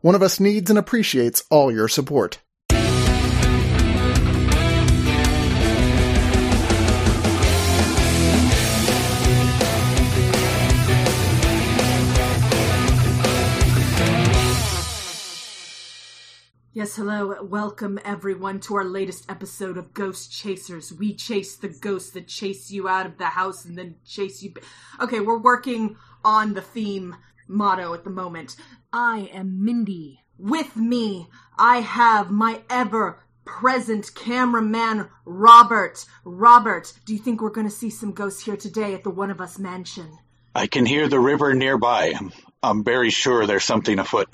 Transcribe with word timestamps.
One 0.00 0.14
of 0.14 0.22
us 0.22 0.40
needs 0.40 0.70
and 0.70 0.78
appreciates 0.78 1.44
all 1.50 1.72
your 1.72 1.88
support. 1.88 2.38
Yes, 16.76 16.94
hello. 16.94 17.42
Welcome 17.42 17.98
everyone 18.04 18.60
to 18.60 18.74
our 18.74 18.84
latest 18.84 19.30
episode 19.30 19.78
of 19.78 19.94
Ghost 19.94 20.30
Chasers. 20.30 20.92
We 20.92 21.14
chase 21.14 21.56
the 21.56 21.68
ghosts 21.68 22.10
that 22.10 22.28
chase 22.28 22.70
you 22.70 22.86
out 22.86 23.06
of 23.06 23.16
the 23.16 23.24
house 23.24 23.64
and 23.64 23.78
then 23.78 23.94
chase 24.04 24.42
you. 24.42 24.52
Okay, 25.00 25.20
we're 25.20 25.38
working 25.38 25.96
on 26.22 26.52
the 26.52 26.60
theme 26.60 27.16
motto 27.48 27.94
at 27.94 28.04
the 28.04 28.10
moment. 28.10 28.56
I 28.92 29.30
am 29.32 29.64
Mindy. 29.64 30.20
With 30.38 30.76
me, 30.76 31.28
I 31.58 31.80
have 31.80 32.30
my 32.30 32.60
ever 32.68 33.22
present 33.44 34.14
cameraman, 34.14 35.08
Robert. 35.24 36.04
Robert, 36.24 36.92
do 37.06 37.14
you 37.14 37.18
think 37.18 37.40
we're 37.40 37.50
going 37.50 37.68
to 37.68 37.74
see 37.74 37.90
some 37.90 38.12
ghosts 38.12 38.44
here 38.44 38.56
today 38.56 38.92
at 38.94 39.04
the 39.04 39.10
One 39.10 39.30
of 39.30 39.40
Us 39.40 39.58
mansion? 39.58 40.18
I 40.54 40.66
can 40.66 40.84
hear 40.84 41.08
the 41.08 41.20
river 41.20 41.54
nearby. 41.54 42.14
I'm 42.62 42.84
very 42.84 43.10
sure 43.10 43.46
there's 43.46 43.64
something 43.64 43.98
afoot. 43.98 44.28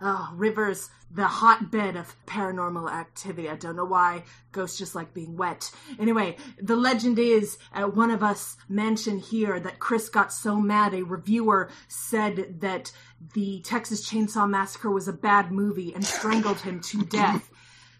Oh, 0.00 0.30
rivers, 0.34 0.90
the 1.10 1.26
hotbed 1.26 1.96
of 1.96 2.14
paranormal 2.26 2.90
activity. 2.90 3.48
I 3.48 3.56
don't 3.56 3.76
know 3.76 3.84
why 3.84 4.24
ghosts 4.52 4.78
just 4.78 4.94
like 4.94 5.14
being 5.14 5.36
wet. 5.36 5.70
Anyway, 5.98 6.36
the 6.60 6.76
legend 6.76 7.18
is 7.18 7.58
at 7.72 7.94
one 7.94 8.10
of 8.10 8.22
us 8.22 8.56
mentioned 8.68 9.22
here 9.22 9.58
that 9.60 9.78
Chris 9.78 10.08
got 10.08 10.32
so 10.32 10.56
mad 10.56 10.94
a 10.94 11.04
reviewer 11.04 11.70
said 11.88 12.60
that 12.60 12.92
the 13.34 13.60
Texas 13.60 14.08
Chainsaw 14.08 14.48
Massacre 14.48 14.90
was 14.90 15.08
a 15.08 15.12
bad 15.12 15.52
movie 15.52 15.94
and 15.94 16.04
strangled 16.04 16.60
him 16.60 16.80
to 16.80 16.98
death. 17.04 17.50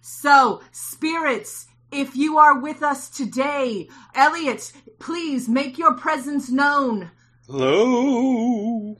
So, 0.01 0.61
spirits, 0.73 1.67
if 1.91 2.17
you 2.17 2.39
are 2.39 2.59
with 2.59 2.83
us 2.83 3.09
today, 3.09 3.89
Elliot, 4.15 4.73
please 4.99 5.49
make 5.49 5.79
your 5.79 5.95
presence 5.95 6.51
known. 6.51 7.11
Hello. 7.47 8.97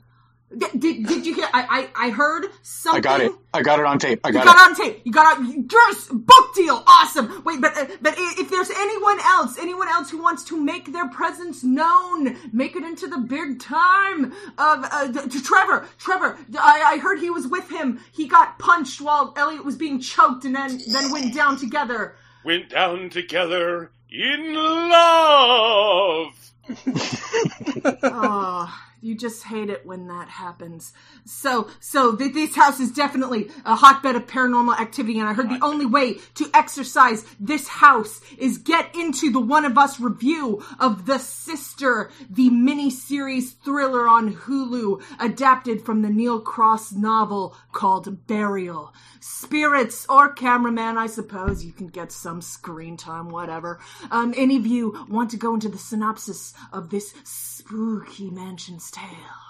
Did, 0.55 0.79
did, 0.79 1.07
did 1.07 1.25
you 1.25 1.35
hear? 1.35 1.47
I, 1.53 1.89
I 1.97 2.07
I 2.07 2.09
heard 2.11 2.45
something. 2.61 2.99
I 2.99 3.01
got 3.01 3.19
it. 3.21 3.33
I 3.53 3.61
got 3.61 3.79
it 3.79 3.85
on 3.85 3.99
tape. 3.99 4.21
I 4.23 4.29
You 4.29 4.33
got, 4.33 4.45
got 4.45 4.55
it. 4.55 4.59
it 4.59 4.69
on 4.69 4.75
tape. 4.75 5.01
You 5.03 5.11
got 5.11 5.37
it. 5.41 5.65
Yes, 5.69 6.07
book 6.09 6.55
deal. 6.55 6.83
Awesome. 6.87 7.43
Wait, 7.43 7.59
but 7.59 7.77
uh, 7.77 7.85
but 8.01 8.15
if 8.17 8.49
there's 8.49 8.69
anyone 8.71 9.19
else, 9.19 9.57
anyone 9.59 9.89
else 9.89 10.09
who 10.09 10.21
wants 10.21 10.45
to 10.45 10.57
make 10.63 10.93
their 10.93 11.09
presence 11.09 11.65
known, 11.65 12.37
make 12.53 12.77
it 12.77 12.83
into 12.83 13.07
the 13.07 13.17
big 13.17 13.59
time 13.59 14.31
of 14.57 14.85
uh, 14.89 15.11
to 15.11 15.43
Trevor. 15.43 15.85
Trevor, 15.97 16.37
I, 16.57 16.93
I 16.93 16.97
heard 16.99 17.19
he 17.19 17.29
was 17.29 17.45
with 17.45 17.69
him. 17.69 17.99
He 18.13 18.27
got 18.27 18.57
punched 18.57 19.01
while 19.01 19.33
Elliot 19.35 19.65
was 19.65 19.75
being 19.75 19.99
choked, 19.99 20.45
and 20.45 20.55
then 20.55 20.79
then 20.87 21.11
went 21.11 21.33
down 21.33 21.57
together. 21.57 22.15
Went 22.45 22.69
down 22.69 23.09
together 23.09 23.91
in 24.09 24.53
love. 24.53 26.33
oh, 28.03 28.86
you 29.07 29.15
just 29.15 29.43
hate 29.43 29.69
it 29.69 29.85
when 29.85 30.07
that 30.07 30.27
happens. 30.29 30.93
So, 31.25 31.69
so 31.79 32.15
th- 32.15 32.33
this 32.33 32.55
house 32.55 32.79
is 32.79 32.91
definitely 32.91 33.49
a 33.65 33.75
hotbed 33.75 34.15
of 34.15 34.27
paranormal 34.27 34.79
activity, 34.79 35.19
and 35.19 35.27
I 35.27 35.33
heard 35.33 35.49
the 35.49 35.63
only 35.63 35.85
way 35.85 36.15
to 36.35 36.49
exercise 36.53 37.25
this 37.39 37.67
house 37.67 38.21
is 38.37 38.57
get 38.57 38.93
into 38.93 39.31
the 39.31 39.39
One 39.39 39.65
of 39.65 39.77
Us 39.77 39.99
review 39.99 40.63
of 40.79 41.05
The 41.05 41.17
Sister, 41.17 42.11
the 42.29 42.49
mini-series 42.49 43.53
thriller 43.53 44.07
on 44.07 44.35
Hulu, 44.35 45.01
adapted 45.19 45.81
from 45.81 46.01
the 46.01 46.09
Neil 46.09 46.41
Cross 46.41 46.91
novel 46.91 47.55
called 47.71 48.27
Burial. 48.27 48.93
Spirits 49.19 50.05
or 50.09 50.31
cameraman, 50.33 50.97
I 50.97 51.07
suppose 51.07 51.65
you 51.65 51.71
can 51.71 51.87
get 51.87 52.11
some 52.11 52.41
screen 52.41 52.97
time, 52.97 53.29
whatever. 53.29 53.79
Um, 54.11 54.33
any 54.37 54.57
of 54.57 54.67
you 54.67 55.05
want 55.09 55.31
to 55.31 55.37
go 55.37 55.53
into 55.53 55.69
the 55.69 55.77
synopsis 55.77 56.53
of 56.71 56.89
this 56.89 57.13
spooky 57.23 58.29
mansion's 58.29 58.89
tale? 58.97 59.47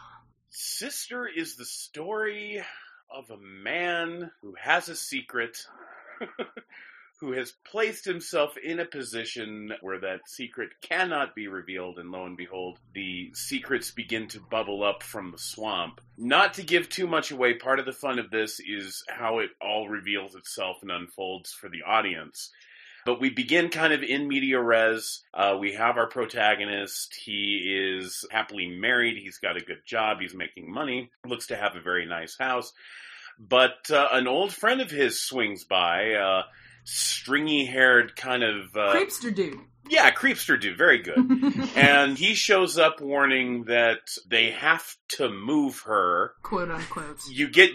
Sister 0.50 1.28
is 1.28 1.56
the 1.56 1.66
story 1.66 2.62
of 3.09 3.30
a 3.30 3.38
man 3.38 4.31
who 4.41 4.56
has 4.59 4.90
a 4.90 4.96
secret, 4.96 5.66
who 7.19 7.31
has 7.31 7.53
placed 7.66 8.06
himself 8.06 8.57
in 8.57 8.80
a 8.80 8.86
position 8.86 9.72
where 9.81 10.00
that 10.00 10.28
secret 10.28 10.69
cannot 10.81 11.36
be 11.36 11.47
revealed, 11.47 12.00
and 12.00 12.12
lo 12.12 12.25
and 12.25 12.38
behold, 12.38 12.80
the 12.94 13.31
secrets 13.34 13.91
begin 13.91 14.28
to 14.28 14.40
bubble 14.40 14.84
up 14.84 15.03
from 15.03 15.31
the 15.31 15.38
swamp. 15.38 16.02
Not 16.18 16.56
to 16.56 16.63
give 16.63 16.90
too 16.90 17.07
much 17.07 17.31
away, 17.31 17.53
part 17.53 17.80
of 17.80 17.86
the 17.86 17.94
fun 17.94 18.19
of 18.19 18.30
this 18.30 18.59
is 18.59 19.03
how 19.07 19.40
it 19.40 19.52
all 19.62 19.88
reveals 19.88 20.36
itself 20.36 20.78
and 20.81 20.91
unfolds 20.91 21.52
for 21.52 21.69
the 21.69 21.84
audience. 21.84 22.52
But 23.07 23.22
we 23.22 23.29
begin 23.29 23.69
kind 23.69 23.94
of 23.94 24.03
in 24.03 24.28
media 24.28 24.59
res. 24.59 25.23
Uh, 25.34 25.56
we 25.57 25.75
have 25.75 25.95
our 25.95 26.07
protagonist. 26.07 27.16
He 27.16 27.73
is 27.73 28.25
happily 28.29 28.68
married. 28.68 29.16
He's 29.16 29.38
got 29.38 29.56
a 29.56 29.62
good 29.62 29.85
job. 29.85 30.18
He's 30.19 30.34
making 30.34 30.69
money. 30.69 31.09
Looks 31.25 31.47
to 31.47 31.56
have 31.56 31.78
a 31.78 31.81
very 31.81 32.06
nice 32.06 32.38
house. 32.38 32.73
But 33.40 33.90
uh, 33.90 34.09
an 34.12 34.28
old 34.28 34.51
friend 34.53 34.81
of 34.81 34.91
his 34.91 35.23
swings 35.23 35.63
by, 35.63 36.16
uh, 36.16 36.44
stringy 36.88 37.66
haired 37.66 38.16
kind 38.16 38.44
of. 38.44 38.75
Uh, 38.75 38.94
Creepster 38.96 39.34
dude. 39.36 39.59
yeah, 39.90 40.09
creepster 40.12 40.59
dude. 40.59 40.78
Very 40.78 41.00
good. 41.02 41.18
and 41.75 42.18
he 42.18 42.34
shows 42.34 42.78
up 42.78 43.02
warning 43.02 43.66
that 43.66 44.09
they 44.30 44.52
have 44.52 44.96
to 45.09 45.30
move 45.30 45.81
her 45.86 46.34
Quote 46.44 46.70
unquote. 46.72 47.20
you 47.30 47.50
get 47.50 47.72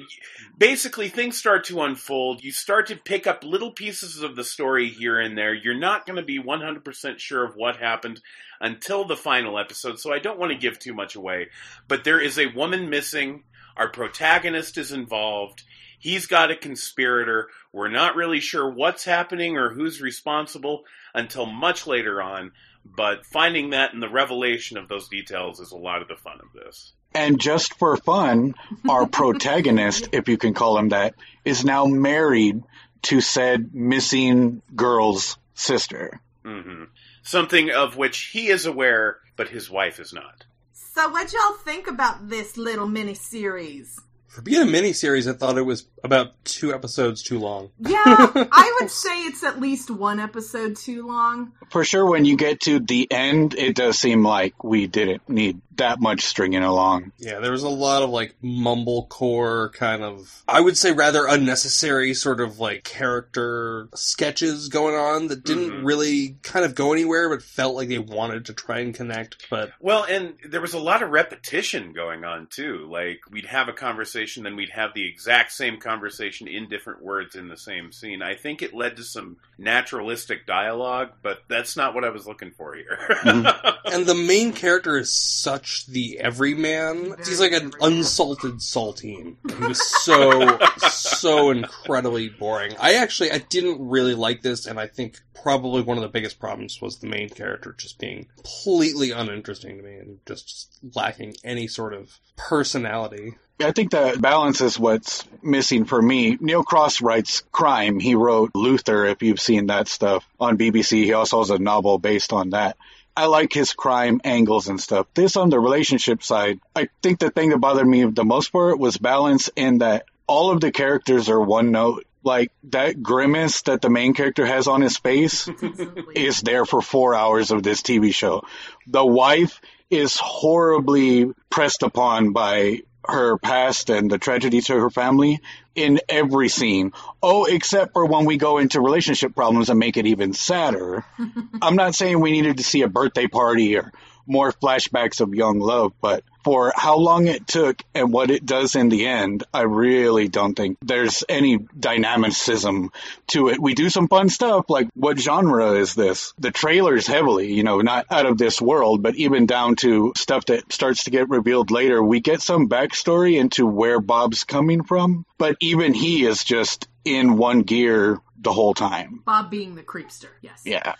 basically 0.58 1.08
things 1.08 1.36
start 1.38 1.64
to 1.64 1.80
unfold 1.80 2.42
you 2.44 2.52
start 2.52 2.88
to 2.88 2.96
pick 2.96 3.26
up 3.26 3.42
little 3.42 3.70
pieces 3.72 4.22
of 4.22 4.36
the 4.36 4.44
story 4.44 4.88
here 4.90 5.18
and 5.18 5.36
there 5.36 5.54
you're 5.54 5.78
not 5.78 6.04
going 6.04 6.16
to 6.16 6.22
be 6.22 6.38
100% 6.38 7.18
sure 7.18 7.42
of 7.44 7.56
what 7.56 7.76
happened 7.76 8.20
until 8.60 9.06
the 9.06 9.16
final 9.16 9.58
episode 9.58 9.98
so 9.98 10.12
i 10.12 10.18
don't 10.18 10.38
want 10.38 10.52
to 10.52 10.58
give 10.58 10.78
too 10.78 10.92
much 10.92 11.14
away 11.16 11.48
but 11.88 12.04
there 12.04 12.20
is 12.20 12.38
a 12.38 12.46
woman 12.52 12.90
missing 12.90 13.42
our 13.78 13.88
protagonist 13.88 14.76
is 14.76 14.92
involved 14.92 15.62
he's 16.02 16.26
got 16.26 16.50
a 16.50 16.56
conspirator 16.56 17.48
we're 17.72 17.88
not 17.88 18.16
really 18.16 18.40
sure 18.40 18.68
what's 18.68 19.04
happening 19.04 19.56
or 19.56 19.72
who's 19.72 20.02
responsible 20.02 20.82
until 21.14 21.46
much 21.46 21.86
later 21.86 22.20
on 22.20 22.52
but 22.84 23.24
finding 23.24 23.70
that 23.70 23.94
and 23.94 24.02
the 24.02 24.08
revelation 24.08 24.76
of 24.76 24.88
those 24.88 25.08
details 25.08 25.60
is 25.60 25.72
a 25.72 25.76
lot 25.76 26.02
of 26.02 26.08
the 26.08 26.16
fun 26.16 26.38
of 26.40 26.52
this 26.52 26.92
And 27.14 27.38
just 27.40 27.74
for 27.78 27.96
fun, 27.96 28.54
our 28.88 29.06
protagonist, 29.20 30.08
if 30.12 30.28
you 30.28 30.38
can 30.38 30.54
call 30.54 30.78
him 30.78 30.88
that, 30.88 31.14
is 31.44 31.64
now 31.64 31.84
married 31.86 32.62
to 33.02 33.20
said 33.20 33.74
missing 33.74 34.62
girl's 34.74 35.36
sister. 35.54 36.20
hmm 36.44 36.84
Something 37.22 37.70
of 37.70 37.96
which 37.96 38.30
he 38.32 38.48
is 38.48 38.66
aware, 38.66 39.18
but 39.36 39.48
his 39.48 39.70
wife 39.70 40.00
is 40.00 40.12
not. 40.12 40.44
So, 40.72 41.08
what 41.10 41.32
y'all 41.32 41.56
think 41.64 41.86
about 41.86 42.28
this 42.28 42.56
little 42.56 42.88
mini 42.88 43.14
series? 43.14 44.00
For 44.32 44.40
being 44.40 44.62
a 44.62 44.64
miniseries, 44.64 45.30
I 45.30 45.36
thought 45.36 45.58
it 45.58 45.62
was 45.62 45.84
about 46.02 46.42
two 46.46 46.72
episodes 46.72 47.22
too 47.22 47.38
long. 47.38 47.68
Yeah, 47.78 47.98
I 47.98 48.78
would 48.80 48.90
say 48.90 49.10
it's 49.24 49.44
at 49.44 49.60
least 49.60 49.90
one 49.90 50.18
episode 50.18 50.76
too 50.76 51.06
long. 51.06 51.52
For 51.68 51.84
sure, 51.84 52.06
when 52.06 52.24
you 52.24 52.38
get 52.38 52.60
to 52.60 52.80
the 52.80 53.06
end, 53.12 53.52
it 53.52 53.76
does 53.76 53.98
seem 53.98 54.24
like 54.24 54.64
we 54.64 54.86
didn't 54.86 55.28
need 55.28 55.60
that 55.76 56.00
much 56.00 56.22
stringing 56.22 56.62
along. 56.62 57.12
Yeah, 57.18 57.38
there 57.40 57.52
was 57.52 57.62
a 57.62 57.68
lot 57.68 58.02
of 58.02 58.10
like 58.10 58.34
mumblecore 58.42 59.72
kind 59.72 60.02
of, 60.02 60.42
I 60.48 60.60
would 60.60 60.76
say 60.76 60.92
rather 60.92 61.26
unnecessary 61.26 62.14
sort 62.14 62.40
of 62.40 62.58
like 62.58 62.84
character 62.84 63.88
sketches 63.94 64.68
going 64.68 64.94
on 64.94 65.28
that 65.28 65.44
didn't 65.44 65.70
Mhm. 65.70 65.84
really 65.86 66.36
kind 66.42 66.64
of 66.64 66.74
go 66.74 66.92
anywhere, 66.92 67.28
but 67.28 67.42
felt 67.42 67.74
like 67.74 67.88
they 67.88 67.98
wanted 67.98 68.46
to 68.46 68.52
try 68.54 68.80
and 68.80 68.94
connect. 68.94 69.46
But 69.50 69.72
Well, 69.80 70.04
and 70.04 70.34
there 70.46 70.60
was 70.60 70.74
a 70.74 70.78
lot 70.78 71.02
of 71.02 71.10
repetition 71.10 71.92
going 71.92 72.24
on 72.24 72.48
too. 72.48 72.86
Like 72.90 73.20
we'd 73.30 73.46
have 73.46 73.68
a 73.68 73.72
conversation, 73.72 74.42
then 74.42 74.56
we'd 74.56 74.70
have 74.70 74.94
the 74.94 75.08
exact 75.08 75.52
same 75.52 75.78
conversation 75.78 76.48
in 76.48 76.68
different 76.68 77.02
words 77.02 77.34
in 77.34 77.48
the 77.48 77.56
same 77.56 77.92
scene. 77.92 78.22
I 78.22 78.34
think 78.34 78.62
it 78.62 78.74
led 78.74 78.96
to 78.96 79.04
some 79.04 79.36
naturalistic 79.58 80.46
dialogue, 80.46 81.10
but 81.22 81.42
that's 81.48 81.76
not 81.76 81.94
what 81.94 82.04
I 82.04 82.10
was 82.10 82.26
looking 82.26 82.50
for 82.50 82.74
here. 82.74 82.98
and 83.24 84.06
the 84.06 84.14
main 84.14 84.52
character 84.52 84.98
is 84.98 85.12
such 85.12 85.61
such 85.62 85.86
the 85.86 86.18
everyman. 86.18 87.14
He's 87.18 87.40
like 87.40 87.52
an 87.52 87.72
unsalted 87.80 88.54
saltine. 88.54 89.36
He 89.48 89.64
was 89.64 89.80
so 90.04 90.58
so 90.88 91.50
incredibly 91.50 92.28
boring. 92.28 92.74
I 92.80 92.94
actually 92.94 93.30
I 93.30 93.38
didn't 93.38 93.88
really 93.88 94.14
like 94.14 94.42
this, 94.42 94.66
and 94.66 94.78
I 94.78 94.86
think 94.86 95.20
probably 95.42 95.82
one 95.82 95.96
of 95.96 96.02
the 96.02 96.08
biggest 96.08 96.38
problems 96.38 96.80
was 96.80 96.98
the 96.98 97.06
main 97.06 97.28
character 97.28 97.74
just 97.76 97.98
being 97.98 98.28
completely 98.36 99.10
uninteresting 99.10 99.76
to 99.78 99.82
me 99.82 99.94
and 99.96 100.18
just 100.26 100.78
lacking 100.94 101.34
any 101.44 101.66
sort 101.66 101.94
of 101.94 102.18
personality. 102.36 103.34
I 103.60 103.70
think 103.70 103.92
that 103.92 104.20
balance 104.20 104.60
is 104.60 104.78
what's 104.78 105.24
missing 105.42 105.84
for 105.84 106.00
me. 106.00 106.36
Neil 106.40 106.64
Cross 106.64 107.00
writes 107.00 107.42
crime. 107.52 108.00
He 108.00 108.16
wrote 108.16 108.50
Luther, 108.54 109.04
if 109.04 109.22
you've 109.22 109.40
seen 109.40 109.68
that 109.68 109.86
stuff 109.86 110.26
on 110.40 110.58
BBC. 110.58 111.04
He 111.04 111.12
also 111.12 111.38
has 111.38 111.50
a 111.50 111.58
novel 111.58 111.98
based 111.98 112.32
on 112.32 112.50
that. 112.50 112.76
I 113.16 113.26
like 113.26 113.52
his 113.52 113.72
crime 113.72 114.20
angles 114.24 114.68
and 114.68 114.80
stuff. 114.80 115.06
This 115.14 115.36
on 115.36 115.50
the 115.50 115.60
relationship 115.60 116.22
side, 116.22 116.60
I 116.74 116.88
think 117.02 117.18
the 117.18 117.30
thing 117.30 117.50
that 117.50 117.58
bothered 117.58 117.86
me 117.86 118.04
the 118.04 118.24
most 118.24 118.50
for 118.50 118.70
it 118.70 118.78
was 118.78 118.96
balance 118.96 119.50
in 119.54 119.78
that 119.78 120.06
all 120.26 120.50
of 120.50 120.60
the 120.60 120.72
characters 120.72 121.28
are 121.28 121.40
one 121.40 121.72
note. 121.72 122.06
Like 122.24 122.52
that 122.70 123.02
grimace 123.02 123.62
that 123.62 123.82
the 123.82 123.90
main 123.90 124.14
character 124.14 124.46
has 124.46 124.68
on 124.68 124.80
his 124.80 124.96
face 124.96 125.48
is 126.14 126.40
there 126.40 126.64
for 126.64 126.80
four 126.80 127.16
hours 127.16 127.50
of 127.50 127.64
this 127.64 127.82
TV 127.82 128.14
show. 128.14 128.44
The 128.86 129.04
wife 129.04 129.60
is 129.90 130.16
horribly 130.16 131.32
pressed 131.50 131.82
upon 131.82 132.32
by 132.32 132.82
her 133.06 133.38
past 133.38 133.90
and 133.90 134.10
the 134.10 134.18
tragedy 134.18 134.60
to 134.60 134.74
her 134.74 134.90
family 134.90 135.40
in 135.74 136.00
every 136.08 136.48
scene. 136.48 136.92
Oh, 137.22 137.44
except 137.44 137.92
for 137.92 138.06
when 138.06 138.24
we 138.24 138.36
go 138.36 138.58
into 138.58 138.80
relationship 138.80 139.34
problems 139.34 139.70
and 139.70 139.78
make 139.78 139.96
it 139.96 140.06
even 140.06 140.32
sadder. 140.32 141.04
I'm 141.62 141.76
not 141.76 141.94
saying 141.94 142.20
we 142.20 142.32
needed 142.32 142.58
to 142.58 142.64
see 142.64 142.82
a 142.82 142.88
birthday 142.88 143.26
party 143.26 143.76
or 143.76 143.92
more 144.26 144.52
flashbacks 144.52 145.20
of 145.20 145.34
young 145.34 145.58
love, 145.58 145.92
but 146.00 146.24
for 146.44 146.72
how 146.74 146.96
long 146.96 147.26
it 147.28 147.46
took 147.46 147.82
and 147.94 148.12
what 148.12 148.30
it 148.30 148.44
does 148.44 148.74
in 148.74 148.88
the 148.88 149.06
end, 149.06 149.44
I 149.54 149.62
really 149.62 150.28
don't 150.28 150.54
think 150.54 150.78
there's 150.82 151.24
any 151.28 151.58
dynamicism 151.78 152.90
to 153.28 153.48
it. 153.48 153.60
We 153.60 153.74
do 153.74 153.90
some 153.90 154.08
fun 154.08 154.28
stuff, 154.28 154.66
like 154.68 154.88
what 154.94 155.18
genre 155.18 155.72
is 155.72 155.94
this? 155.94 156.32
The 156.38 156.50
trailer's 156.50 157.06
heavily, 157.06 157.52
you 157.52 157.62
know, 157.62 157.80
not 157.80 158.06
out 158.10 158.26
of 158.26 158.38
this 158.38 158.60
world, 158.60 159.02
but 159.02 159.14
even 159.16 159.46
down 159.46 159.76
to 159.76 160.12
stuff 160.16 160.46
that 160.46 160.72
starts 160.72 161.04
to 161.04 161.10
get 161.10 161.28
revealed 161.28 161.70
later. 161.70 162.02
We 162.02 162.20
get 162.20 162.42
some 162.42 162.68
backstory 162.68 163.38
into 163.38 163.66
where 163.66 164.00
Bob's 164.00 164.44
coming 164.44 164.82
from, 164.82 165.24
but 165.38 165.56
even 165.60 165.94
he 165.94 166.24
is 166.24 166.42
just 166.42 166.88
in 167.04 167.36
one 167.36 167.62
gear 167.62 168.20
the 168.36 168.52
whole 168.52 168.74
time. 168.74 169.22
Bob 169.24 169.50
being 169.50 169.76
the 169.76 169.82
creepster, 169.82 170.30
yes. 170.40 170.62
Yeah. 170.64 170.94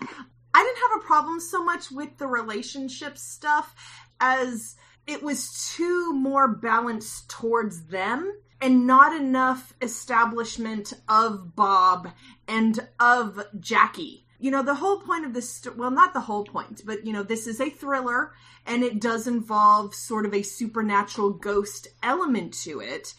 I 0.54 0.62
didn't 0.62 0.90
have 0.90 1.02
a 1.02 1.06
problem 1.06 1.40
so 1.40 1.64
much 1.64 1.90
with 1.90 2.18
the 2.18 2.26
relationship 2.26 3.18
stuff 3.18 3.74
as 4.20 4.76
it 5.06 5.22
was 5.22 5.72
too 5.74 6.12
more 6.12 6.48
balanced 6.48 7.28
towards 7.30 7.86
them 7.86 8.32
and 8.60 8.86
not 8.86 9.14
enough 9.20 9.74
establishment 9.82 10.92
of 11.08 11.56
Bob 11.56 12.10
and 12.46 12.86
of 13.00 13.44
Jackie. 13.58 14.26
You 14.38 14.50
know, 14.50 14.62
the 14.62 14.76
whole 14.76 15.00
point 15.00 15.24
of 15.24 15.34
this, 15.34 15.66
well, 15.76 15.90
not 15.90 16.14
the 16.14 16.20
whole 16.20 16.44
point, 16.44 16.82
but 16.84 17.04
you 17.06 17.12
know, 17.12 17.22
this 17.22 17.46
is 17.46 17.60
a 17.60 17.70
thriller 17.70 18.32
and 18.66 18.84
it 18.84 19.00
does 19.00 19.26
involve 19.26 19.94
sort 19.94 20.26
of 20.26 20.34
a 20.34 20.42
supernatural 20.42 21.30
ghost 21.30 21.88
element 22.02 22.54
to 22.62 22.80
it. 22.80 23.14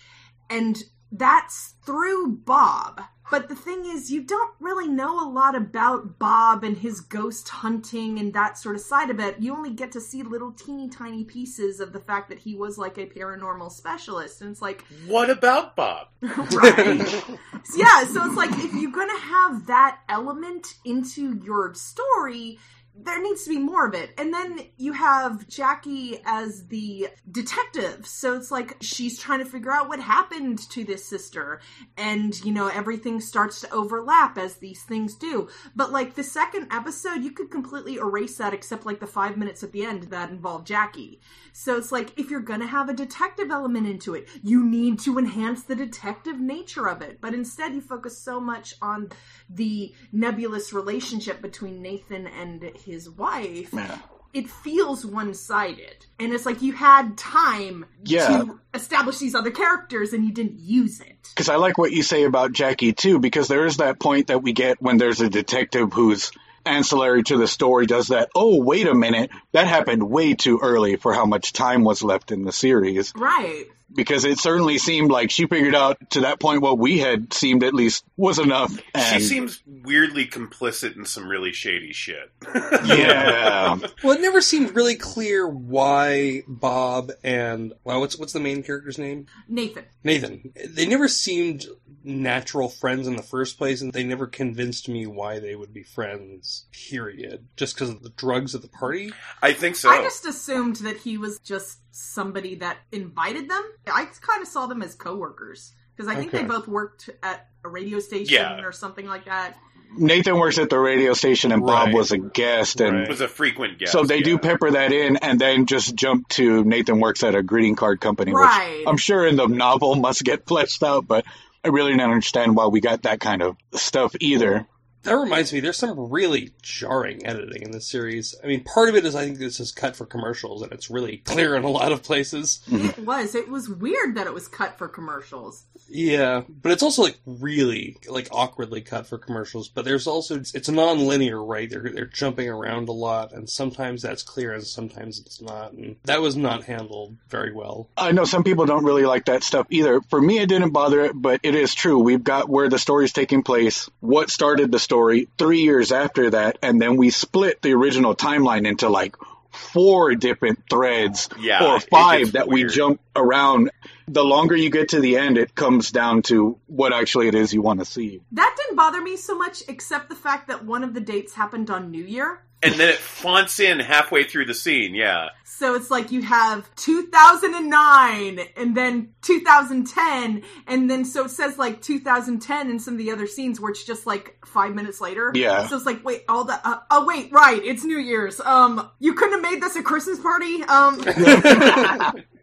And 0.50 0.82
that's 1.14 1.76
through 1.86 2.38
Bob. 2.44 3.02
But 3.32 3.48
the 3.48 3.56
thing 3.56 3.86
is, 3.86 4.12
you 4.12 4.22
don't 4.22 4.54
really 4.60 4.88
know 4.88 5.26
a 5.26 5.30
lot 5.30 5.56
about 5.56 6.20
Bob 6.20 6.64
and 6.64 6.78
his 6.78 7.00
ghost 7.02 7.48
hunting 7.50 8.20
and 8.20 8.34
that 8.34 8.58
sort 8.58 8.76
of 8.76 8.82
side 8.82 9.10
of 9.10 9.20
it. 9.20 9.38
You 9.40 9.56
only 9.56 9.72
get 9.72 9.92
to 9.94 10.02
see 10.02 10.24
little 10.24 10.52
teeny 10.52 10.90
tiny 10.90 11.24
pieces 11.24 11.80
of 11.80 11.94
the 11.94 12.00
fact 12.00 12.30
that 12.30 12.40
he 12.40 12.56
was 12.56 12.78
like 12.78 12.98
a 12.98 13.06
paranormal 13.06 13.72
specialist. 13.72 14.42
And 14.42 14.52
it's 14.52 14.62
like, 14.62 14.84
What 15.08 15.30
about 15.30 15.76
Bob? 15.76 16.08
right. 16.22 17.00
yeah, 17.76 18.06
so 18.06 18.26
it's 18.26 18.36
like 18.36 18.52
if 18.52 18.74
you're 18.74 18.92
going 18.92 19.10
to 19.10 19.22
have 19.24 19.68
that 19.68 20.00
element 20.10 20.76
into 20.84 21.40
your 21.44 21.74
story, 21.76 22.60
there 22.96 23.22
needs 23.22 23.44
to 23.44 23.50
be 23.50 23.58
more 23.58 23.88
of 23.88 23.96
it. 23.96 24.14
And 24.18 24.34
then 24.34 24.60
you 24.78 24.94
have 24.94 25.48
Jackie 25.48 26.22
as 26.26 26.68
the 26.68 27.10
detective. 27.30 28.06
So 28.06 28.36
it's 28.36 28.52
like 28.52 28.78
she's 28.82 29.20
trying 29.20 29.40
to 29.40 29.46
figure 29.46 29.72
out 29.72 29.90
what 29.90 30.00
happened 30.00 30.60
to 30.70 30.84
this 30.84 31.04
sister. 31.04 31.60
And, 31.98 32.40
you 32.46 32.52
know, 32.52 32.68
everything 32.68 33.20
starts 33.20 33.62
to 33.62 33.72
overlap 33.72 34.38
as 34.38 34.58
these 34.58 34.84
things 34.84 35.16
do. 35.16 35.50
But 35.76 35.92
like 35.92 36.14
the 36.14 36.24
second 36.24 36.68
episode, 36.72 37.24
you 37.24 37.32
could 37.32 37.50
completely 37.50 37.96
erase 37.96 38.38
that 38.38 38.54
except 38.54 38.86
like 38.86 39.00
the 39.00 39.08
five 39.08 39.38
minutes 39.38 39.64
at 39.64 39.72
the 39.72 39.86
end 39.86 40.04
that 40.04 40.30
involved 40.30 40.68
Jackie. 40.68 41.20
So 41.52 41.78
it's 41.78 41.92
like 41.92 42.18
if 42.18 42.30
you're 42.30 42.42
going 42.42 42.62
to 42.62 42.68
have 42.68 42.90
a 42.90 42.94
detective 42.94 43.50
element 43.50 43.88
into 43.88 44.14
it, 44.14 44.28
you 44.44 44.64
need 44.64 45.00
to 45.00 45.18
enhance 45.18 45.64
the 45.64 45.76
detective 45.76 46.40
nature 46.40 46.88
of 46.88 47.02
it. 47.02 47.22
But 47.22 47.34
instead, 47.34 47.74
you 47.74 47.82
focus 47.82 48.18
so 48.20 48.40
much 48.40 48.76
on 48.82 49.10
the 49.50 49.94
nebulous 50.12 50.74
relationship 50.74 51.42
between 51.42 51.82
Nathan 51.82 52.28
and 52.28 52.72
his 52.84 53.10
wife. 53.10 53.70
Yeah. 53.74 53.98
It 54.34 54.50
feels 54.50 55.06
one 55.06 55.34
sided. 55.36 56.06
And 56.20 56.34
it's 56.34 56.46
like 56.46 56.62
you 56.64 56.74
had 56.74 57.18
time 57.18 57.86
Yeah. 58.04 58.28
to 58.28 58.60
establish 58.74 59.20
these 59.20 59.36
other 59.36 59.52
characters 59.52 60.12
and 60.14 60.26
you 60.26 60.32
didn't 60.32 60.60
use 60.60 61.00
it. 61.02 61.30
Because 61.36 61.50
I 61.50 61.58
like 61.58 61.78
what 61.78 61.92
you 61.92 62.02
say 62.02 62.24
about 62.24 62.52
Jackie 62.52 62.94
too, 62.94 63.20
because 63.20 63.48
there 63.48 63.66
is 63.68 63.78
that 63.78 64.00
point 64.00 64.28
that 64.28 64.42
we 64.42 64.54
get 64.54 64.82
when 64.82 64.98
there's 64.98 65.22
a 65.22 65.30
detective 65.30 65.94
who's 65.94 66.32
ancillary 66.66 67.22
to 67.24 67.38
the 67.38 67.48
story 67.48 67.86
does 67.86 68.08
that. 68.08 68.30
Oh, 68.34 68.64
wait 68.64 68.88
a 68.88 68.96
minute, 68.96 69.30
that 69.52 69.68
happened 69.68 70.02
way 70.10 70.34
too 70.34 70.60
early 70.62 70.96
for 70.96 71.14
how 71.14 71.26
much 71.26 71.54
time 71.54 71.84
was 71.84 72.02
left 72.04 72.32
in 72.32 72.44
the 72.44 72.52
series. 72.54 73.14
Right. 73.16 73.66
Because 73.96 74.26
it 74.26 74.40
certainly 74.40 74.78
seemed 74.78 75.12
like 75.12 75.32
she 75.32 75.46
figured 75.46 75.76
out 75.76 75.98
to 76.12 76.22
that 76.22 76.40
point 76.40 76.62
what 76.62 76.78
we 76.78 77.00
had 77.00 77.34
seemed 77.34 77.64
at 77.64 77.74
least 77.74 78.04
was 78.18 78.40
enough. 78.40 78.78
And 78.94 79.22
She 79.22 79.28
seems 79.28 79.62
weirdly 79.66 80.26
complicit 80.26 80.96
in 80.96 81.06
some 81.06 81.28
really 81.28 81.52
shady 81.52 81.94
shit. 81.94 82.32
yeah, 82.86 83.78
Well, 84.04 84.18
it 84.18 84.22
never 84.22 84.42
seemed 84.42 84.76
really 84.76 84.96
clear 84.96 85.48
why 85.48 86.44
Bob 86.48 87.12
and 87.24 87.74
well, 87.84 88.00
what's 88.00 88.18
what's 88.18 88.34
the 88.34 88.40
main 88.40 88.64
character's 88.64 88.98
name? 88.98 89.28
Nathan. 89.48 89.86
Nathan. 90.04 90.54
They 90.68 90.86
never 90.86 91.08
seemed 91.08 91.66
natural 92.04 92.70
friends 92.70 93.08
in 93.08 93.16
the 93.16 93.24
first 93.24 93.58
place, 93.58 93.82
and 93.82 93.94
they 93.94 94.04
never 94.04 94.28
convinced 94.28 94.90
me 94.90 95.06
why 95.08 95.40
they 95.40 95.56
would 95.56 95.74
be 95.74 95.84
friends. 95.84 96.66
Period. 96.72 97.48
Just 97.56 97.76
because 97.76 97.90
of 97.90 98.04
the 98.04 98.10
drugs 98.10 98.56
at 98.56 98.62
the 98.62 98.68
party. 98.68 99.12
I 99.42 99.54
think 99.54 99.76
so. 99.76 99.90
I 99.90 100.02
just 100.02 100.26
assumed 100.26 100.78
that 100.78 100.98
he 100.98 101.18
was 101.18 101.40
just 101.40 101.80
somebody 101.94 102.56
that 102.56 102.78
invited 102.92 103.50
them. 103.50 103.64
I 103.88 104.06
kind 104.22 104.42
of 104.42 104.48
saw 104.48 104.66
them 104.66 104.82
as 104.82 104.96
coworkers 104.96 105.74
because 105.96 106.12
I 106.12 106.16
think 106.16 106.32
they 106.32 106.44
both 106.44 106.68
worked 106.68 107.10
at 107.22 107.48
a 107.64 107.70
radio 107.70 108.00
station 108.00 108.34
Yeah. 108.34 108.62
or 108.62 108.72
something 108.72 109.06
like 109.06 109.26
that. 109.26 109.56
Nathan 109.96 110.40
works 110.40 110.58
at 110.58 110.72
the 110.72 110.80
radio 110.80 111.14
station 111.14 111.52
and 111.52 111.64
Bob 111.64 111.88
Right. 111.90 111.96
was 111.96 112.12
a 112.12 112.18
guest, 112.18 112.82
and 112.82 112.98
Right. 113.02 113.08
was 113.08 113.22
a 113.22 113.28
frequent 113.28 113.78
guest. 113.78 113.92
so 113.92 114.04
they 114.04 114.22
do 114.22 114.40
pepper 114.40 114.72
that 114.72 114.92
in, 114.92 115.18
and 115.18 115.40
then 115.40 115.68
just 115.68 115.94
jump 115.94 116.28
to 116.30 116.64
Nathan 116.64 117.00
works 117.00 117.22
at 117.22 117.36
a 117.36 117.44
greeting 117.44 117.76
card 117.76 118.02
company, 118.02 118.34
Right. 118.34 118.80
which 118.80 118.88
I'm 118.88 118.98
sure 118.98 119.24
in 119.28 119.36
the 119.36 119.46
novel 119.46 119.94
must 119.96 120.24
get 120.24 120.46
fleshed 120.48 120.82
out, 120.82 121.08
but 121.08 121.26
I 121.64 121.68
really 121.68 121.92
don't 121.92 122.02
understand 122.02 122.56
why 122.56 122.66
we 122.66 122.82
got 122.82 123.04
that 123.04 123.20
kind 123.20 123.44
of 123.44 123.56
stuff 123.76 124.16
either. 124.20 124.66
That 125.04 125.16
reminds 125.18 125.52
me, 125.52 125.60
there's 125.60 125.78
some 125.78 126.12
really 126.12 126.52
jarring 126.62 127.26
editing 127.26 127.62
in 127.62 127.72
this 127.72 127.88
series. 127.88 128.36
I 128.44 128.48
mean, 128.48 128.64
part 128.64 128.90
of 128.90 128.96
it 128.96 129.06
is 129.06 129.16
I 129.16 129.26
think 129.26 129.38
this 129.38 129.60
is 129.60 129.72
cut 129.72 129.96
for 129.96 130.06
commercials, 130.06 130.62
and 130.62 130.72
it's 130.72 130.90
really 130.90 131.18
clear 131.18 131.56
in 131.56 131.64
a 131.64 131.70
lot 131.70 131.92
of 131.92 132.04
places. 132.04 132.62
It 132.72 133.00
was. 133.00 133.36
It 133.36 133.50
was 133.50 133.70
weird 133.70 134.16
that 134.16 134.28
it 134.28 134.34
was 134.34 134.48
cut 134.48 134.78
for 134.78 134.88
commercials. 134.88 135.66
Yeah, 135.90 136.44
but 136.50 136.72
it's 136.72 136.82
also 136.84 137.04
like 137.04 137.20
really 137.26 137.98
like 138.08 138.30
awkwardly 138.32 138.82
cut 138.82 139.06
for 139.06 139.18
commercials. 139.18 139.68
But 139.68 139.86
there's 139.86 140.08
also 140.08 140.38
it's, 140.38 140.56
it's 140.56 140.70
non-linear, 140.70 141.44
right? 141.44 141.70
They're 141.70 141.92
they're 141.94 142.06
jumping 142.06 142.50
around 142.50 142.88
a 142.88 142.94
lot, 142.94 143.34
and 143.34 143.50
sometimes 143.50 144.02
that's 144.02 144.24
clear, 144.24 144.54
and 144.54 144.64
sometimes 144.64 145.20
it's 145.20 145.42
not. 145.42 145.74
And 145.74 145.98
that 146.06 146.22
was 146.22 146.38
not 146.38 146.64
handled 146.64 147.18
very 147.30 147.54
well. 147.54 147.90
I 147.98 148.14
know 148.14 148.24
some 148.24 148.44
people 148.44 148.66
don't 148.66 148.86
really 148.86 149.06
like 149.06 149.26
that 149.26 149.44
stuff 149.44 149.68
either. 149.70 150.02
For 150.10 150.22
me, 150.22 150.40
it 150.40 150.48
didn't 150.48 150.72
bother 150.72 151.02
it, 151.02 151.12
but 151.14 151.42
it 151.44 151.56
is 151.56 151.76
true. 151.76 152.00
We've 152.00 152.24
got 152.24 152.50
where 152.50 152.70
the 152.70 152.80
story's 152.80 153.12
taking 153.12 153.44
place, 153.44 153.90
what 154.00 154.30
started 154.30 154.72
the 154.72 154.80
story, 154.80 154.93
three 155.38 155.62
years 155.62 155.92
after 155.92 156.30
that, 156.32 156.58
and 156.62 156.82
then 156.82 156.98
we 156.98 157.10
split 157.10 157.62
the 157.62 157.74
original 157.74 158.16
timeline 158.16 158.68
into 158.68 158.90
like 158.90 159.16
four 159.52 160.16
different 160.16 160.64
threads 160.70 161.30
Yeah, 161.40 161.66
or 161.66 161.80
five 161.80 162.20
gets 162.20 162.32
that 162.34 162.48
we 162.48 162.66
jump 162.66 163.00
around. 163.16 163.72
The 164.08 164.24
longer 164.24 164.56
you 164.56 164.70
get 164.70 164.90
to 164.90 165.00
the 165.00 165.18
end, 165.18 165.38
it 165.38 165.56
comes 165.56 165.92
down 165.92 166.24
to 166.24 166.58
what 166.68 166.92
actually 166.92 167.28
it 167.28 167.36
is 167.36 167.54
you 167.54 167.62
want 167.62 167.80
to 167.80 167.86
see. 167.86 168.22
That 168.34 168.56
didn't 168.58 168.76
bother 168.76 169.02
me 169.02 169.16
so 169.16 169.38
much, 169.38 169.64
except 169.68 170.10
the 170.10 170.16
fact 170.16 170.48
that 170.48 170.66
one 170.66 170.84
of 170.84 170.94
the 170.94 171.00
dates 171.00 171.34
happened 171.34 171.70
on 171.70 171.92
New 171.92 172.04
Year. 172.04 172.42
And 172.64 172.74
then 172.76 172.90
it 172.90 172.98
fonts 172.98 173.60
in 173.60 173.80
halfway 173.80 174.24
through 174.24 174.46
the 174.46 174.54
scene. 174.54 174.96
Yeah. 174.96 175.30
So 175.46 175.76
it's 175.76 175.92
like 175.92 176.12
you 176.12 176.22
have 176.24 176.68
2009 176.76 178.40
and 178.58 178.76
then 178.76 179.14
2010 179.22 180.44
and 180.68 180.90
then 180.90 181.06
so 181.06 181.26
it 181.26 181.30
says 181.30 181.58
like 181.58 181.82
2010 181.82 182.70
in 182.70 182.80
some 182.80 182.96
of 182.96 182.98
the 182.98 183.12
other 183.12 183.28
scenes 183.28 183.60
where 183.60 183.72
it's 183.72 183.86
just 183.86 184.06
like 184.06 184.38
5 184.46 184.76
minutes 184.76 185.00
later. 185.00 185.32
Yeah. 185.34 185.68
So 185.68 185.76
it's 185.76 185.86
like 185.86 186.04
wait, 186.04 186.24
all 186.28 186.44
the 186.44 186.60
uh, 186.68 186.80
oh 186.92 187.06
wait, 187.06 187.32
right, 187.32 187.64
it's 187.64 187.84
New 187.84 188.00
Year's. 188.00 188.40
Um 188.42 188.90
you 189.00 189.14
couldn't 189.14 189.44
have 189.44 189.52
made 189.52 189.62
this 189.62 189.76
a 189.76 189.84
Christmas 189.84 190.20
party? 190.20 190.64
Um 190.64 192.24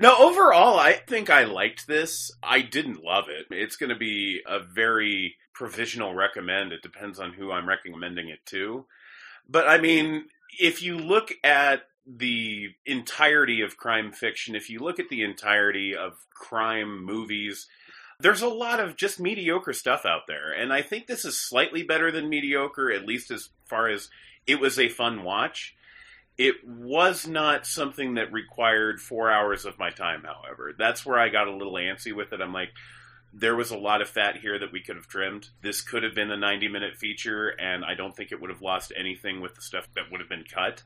No, 0.00 0.16
overall, 0.16 0.78
I 0.78 0.92
think 0.92 1.28
I 1.28 1.42
liked 1.44 1.88
this. 1.88 2.30
I 2.40 2.62
didn't 2.62 3.02
love 3.02 3.24
it. 3.28 3.46
It's 3.50 3.74
going 3.74 3.90
to 3.90 3.96
be 3.96 4.40
a 4.46 4.60
very 4.60 5.34
provisional 5.52 6.14
recommend. 6.14 6.72
It 6.72 6.82
depends 6.82 7.18
on 7.18 7.32
who 7.32 7.50
I'm 7.50 7.68
recommending 7.68 8.28
it 8.28 8.38
to. 8.46 8.86
But 9.48 9.68
I 9.68 9.78
mean, 9.78 10.26
if 10.58 10.82
you 10.82 10.98
look 10.98 11.32
at 11.42 11.82
the 12.06 12.68
entirety 12.86 13.60
of 13.60 13.76
crime 13.76 14.12
fiction, 14.12 14.54
if 14.54 14.70
you 14.70 14.78
look 14.80 14.98
at 14.98 15.08
the 15.08 15.22
entirety 15.22 15.94
of 15.94 16.14
crime 16.34 17.04
movies, 17.04 17.66
there's 18.20 18.42
a 18.42 18.48
lot 18.48 18.80
of 18.80 18.96
just 18.96 19.20
mediocre 19.20 19.72
stuff 19.72 20.04
out 20.04 20.22
there. 20.26 20.52
And 20.52 20.72
I 20.72 20.82
think 20.82 21.06
this 21.06 21.24
is 21.24 21.40
slightly 21.40 21.82
better 21.82 22.10
than 22.10 22.28
mediocre, 22.28 22.90
at 22.90 23.06
least 23.06 23.30
as 23.30 23.50
far 23.66 23.88
as 23.88 24.08
it 24.46 24.60
was 24.60 24.78
a 24.78 24.88
fun 24.88 25.22
watch. 25.22 25.74
It 26.36 26.56
was 26.66 27.26
not 27.26 27.66
something 27.66 28.14
that 28.14 28.32
required 28.32 29.00
four 29.00 29.30
hours 29.30 29.64
of 29.64 29.78
my 29.78 29.90
time, 29.90 30.22
however. 30.24 30.72
That's 30.76 31.04
where 31.04 31.18
I 31.18 31.28
got 31.28 31.48
a 31.48 31.56
little 31.56 31.74
antsy 31.74 32.14
with 32.14 32.32
it. 32.32 32.40
I'm 32.40 32.52
like, 32.52 32.70
there 33.32 33.56
was 33.56 33.70
a 33.70 33.76
lot 33.76 34.00
of 34.00 34.08
fat 34.08 34.38
here 34.38 34.58
that 34.58 34.72
we 34.72 34.80
could 34.80 34.96
have 34.96 35.08
trimmed. 35.08 35.48
This 35.62 35.80
could 35.80 36.02
have 36.02 36.14
been 36.14 36.30
a 36.30 36.36
90 36.36 36.68
minute 36.68 36.96
feature, 36.96 37.48
and 37.48 37.84
I 37.84 37.94
don't 37.94 38.16
think 38.16 38.32
it 38.32 38.40
would 38.40 38.50
have 38.50 38.62
lost 38.62 38.92
anything 38.96 39.40
with 39.40 39.54
the 39.54 39.62
stuff 39.62 39.86
that 39.94 40.10
would 40.10 40.20
have 40.20 40.28
been 40.28 40.44
cut. 40.44 40.82